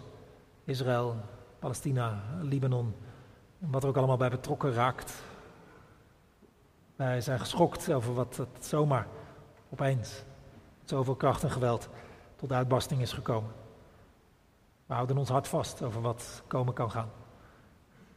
Israël, 0.63 1.15
Palestina, 1.59 2.23
Libanon. 2.41 2.95
En 3.61 3.71
wat 3.71 3.83
er 3.83 3.89
ook 3.89 3.97
allemaal 3.97 4.17
bij 4.17 4.29
betrokken 4.29 4.73
raakt. 4.73 5.29
Wij 7.01 7.21
zijn 7.21 7.39
geschokt 7.39 7.91
over 7.91 8.13
wat 8.13 8.37
het 8.37 8.65
zomaar 8.65 9.07
opeens, 9.69 10.23
met 10.79 10.89
zoveel 10.89 11.15
kracht 11.15 11.43
en 11.43 11.51
geweld, 11.51 11.89
tot 12.35 12.51
uitbarsting 12.51 13.01
is 13.01 13.13
gekomen. 13.13 13.51
We 14.85 14.93
houden 14.93 15.17
ons 15.17 15.29
hart 15.29 15.47
vast 15.47 15.81
over 15.81 16.01
wat 16.01 16.43
komen 16.47 16.73
kan 16.73 16.91
gaan. 16.91 17.09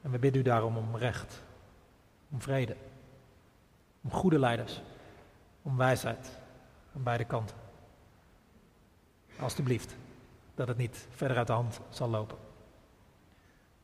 En 0.03 0.11
we 0.11 0.19
bidden 0.19 0.41
u 0.41 0.45
daarom 0.45 0.77
om 0.77 0.97
recht, 0.97 1.43
om 2.31 2.41
vrede, 2.41 2.77
om 4.03 4.11
goede 4.11 4.39
leiders, 4.39 4.83
om 5.63 5.77
wijsheid 5.77 6.31
aan 6.97 7.03
beide 7.03 7.25
kanten. 7.25 7.57
Alsjeblieft, 9.41 9.97
dat 10.55 10.69
het 10.69 10.77
niet 10.77 11.07
verder 11.11 11.37
uit 11.37 11.47
de 11.47 11.53
hand 11.53 11.81
zal 11.89 12.09
lopen. 12.09 12.39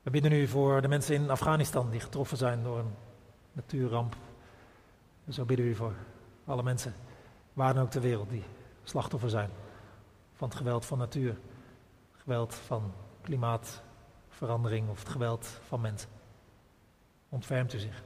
We 0.03 0.11
bidden 0.11 0.33
u 0.33 0.47
voor 0.47 0.83
de 0.83 0.89
mensen 0.89 1.15
in 1.15 1.31
Afghanistan 1.31 1.91
die 1.91 2.01
getroffen 2.01 2.37
zijn 2.37 2.63
door 2.63 2.79
een 2.79 2.95
natuurramp. 3.53 4.17
En 5.27 5.33
zo 5.33 5.45
bidden 5.45 5.67
we 5.67 5.73
u 5.73 5.75
voor 5.75 5.95
alle 6.45 6.63
mensen, 6.63 6.95
waar 7.53 7.75
dan 7.75 7.83
ook 7.83 7.91
ter 7.91 8.01
wereld, 8.01 8.31
die 8.31 8.45
slachtoffer 8.85 9.31
zijn 9.31 9.51
van 10.35 10.49
het 10.49 10.57
geweld 10.57 10.87
van 10.87 10.99
natuur, 10.99 11.39
geweld 12.13 12.55
van 12.55 12.93
klimaatverandering 13.23 14.89
of 14.89 14.99
het 14.99 15.09
geweld 15.09 15.47
van 15.47 15.81
mensen. 15.81 16.09
Ontfermt 17.29 17.73
u 17.73 17.79
zich. 17.79 18.03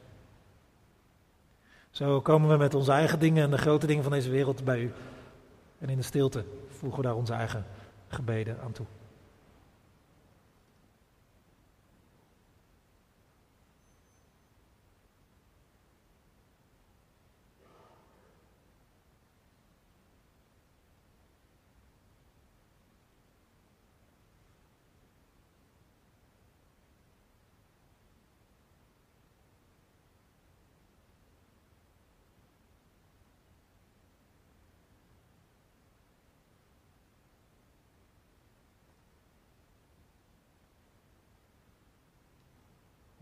Zo 1.91 2.21
komen 2.21 2.51
we 2.51 2.57
met 2.57 2.75
onze 2.75 2.93
eigen 2.93 3.19
dingen 3.19 3.45
en 3.45 3.51
de 3.51 3.59
grote 3.59 3.87
dingen 3.87 4.03
van 4.03 4.12
deze 4.12 4.31
wereld 4.31 4.65
bij 4.65 4.81
u. 4.81 4.93
En 5.79 5.89
in 5.89 5.97
de 5.97 6.03
stilte 6.03 6.45
voegen 6.69 7.01
we 7.01 7.07
daar 7.07 7.17
onze 7.17 7.33
eigen 7.33 7.67
gebeden 8.09 8.61
aan 8.61 8.73
toe. 8.73 8.87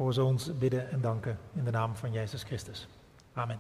Hoor 0.03 0.13
zo 0.13 0.27
ons 0.27 0.59
bidden 0.59 0.91
en 0.91 1.01
danken 1.01 1.39
in 1.53 1.65
de 1.65 1.71
naam 1.71 1.97
van 1.97 2.13
Jezus 2.13 2.43
Christus. 2.43 2.89
Amen. 3.33 3.59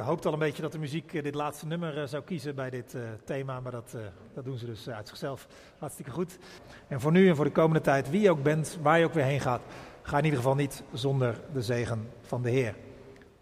Uh, 0.00 0.06
hoopte 0.06 0.26
al 0.26 0.32
een 0.32 0.38
beetje 0.38 0.62
dat 0.62 0.72
de 0.72 0.78
muziek 0.78 1.12
uh, 1.12 1.22
dit 1.22 1.34
laatste 1.34 1.66
nummer 1.66 1.98
uh, 1.98 2.04
zou 2.04 2.22
kiezen 2.22 2.54
bij 2.54 2.70
dit 2.70 2.96
thema, 3.24 3.60
maar 3.60 3.72
dat, 3.72 3.96
dat, 4.34 4.44
doen 4.44 4.58
ze 4.58 4.66
dus 4.66 4.88
uit 4.88 5.08
zichzelf 5.08 5.46
hartstikke 5.78 6.10
goed. 6.10 6.38
En 6.88 7.00
voor 7.00 7.12
nu 7.12 7.28
en 7.28 7.36
voor 7.36 7.44
de 7.44 7.50
komende 7.50 7.80
tijd, 7.80 8.10
wie 8.10 8.20
je 8.20 8.30
ook 8.30 8.42
bent, 8.42 8.78
waar 8.82 8.98
je 8.98 9.04
ook 9.04 9.14
weer 9.14 9.24
heen 9.24 9.40
gaat, 9.40 9.60
ga 10.02 10.18
in 10.18 10.24
ieder 10.24 10.38
geval 10.38 10.54
niet 10.54 10.82
zonder 10.92 11.40
de 11.52 11.62
zegen 11.62 12.08
van 12.20 12.42
de 12.42 12.50
Heer. 12.50 12.74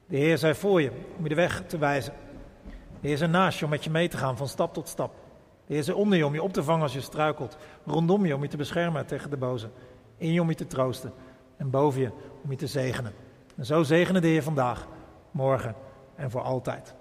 De 0.07 0.17
Heer 0.17 0.39
zij 0.39 0.55
voor 0.55 0.83
je 0.83 0.91
om 1.17 1.23
je 1.23 1.29
de 1.29 1.35
weg 1.35 1.63
te 1.67 1.79
wijzen. 1.79 2.13
De 3.01 3.09
Heer 3.09 3.23
er 3.23 3.29
naast 3.29 3.59
je 3.59 3.65
om 3.65 3.71
met 3.71 3.85
je 3.85 3.91
mee 3.91 4.09
te 4.09 4.17
gaan 4.17 4.37
van 4.37 4.49
stap 4.49 4.75
tot 4.75 4.89
stap. 4.89 5.15
De 5.67 5.75
Heer 5.75 5.89
er 5.89 5.97
onder 5.97 6.19
je 6.19 6.27
om 6.27 6.35
je 6.35 6.43
op 6.43 6.53
te 6.53 6.63
vangen 6.63 6.83
als 6.83 6.93
je 6.93 7.01
struikelt. 7.01 7.57
Rondom 7.87 8.27
je 8.27 8.35
om 8.35 8.43
je 8.43 8.49
te 8.49 8.57
beschermen 8.57 9.07
tegen 9.07 9.31
de 9.31 9.37
boze. 9.37 9.69
In 10.17 10.33
je 10.33 10.41
om 10.41 10.49
je 10.49 10.55
te 10.55 10.67
troosten. 10.67 11.13
En 11.57 11.71
boven 11.71 12.01
je 12.01 12.11
om 12.45 12.51
je 12.51 12.57
te 12.57 12.67
zegenen. 12.67 13.13
En 13.57 13.67
zo 13.67 13.83
zegenen 13.83 14.23
de 14.23 14.29
Heer 14.29 14.43
vandaag, 14.43 14.87
morgen 15.31 15.75
en 16.19 16.31
voor 16.31 16.43
altijd. 16.43 16.95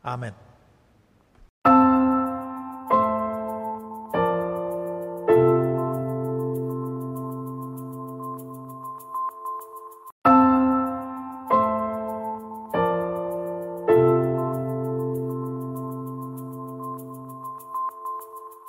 Amen. 0.00 0.43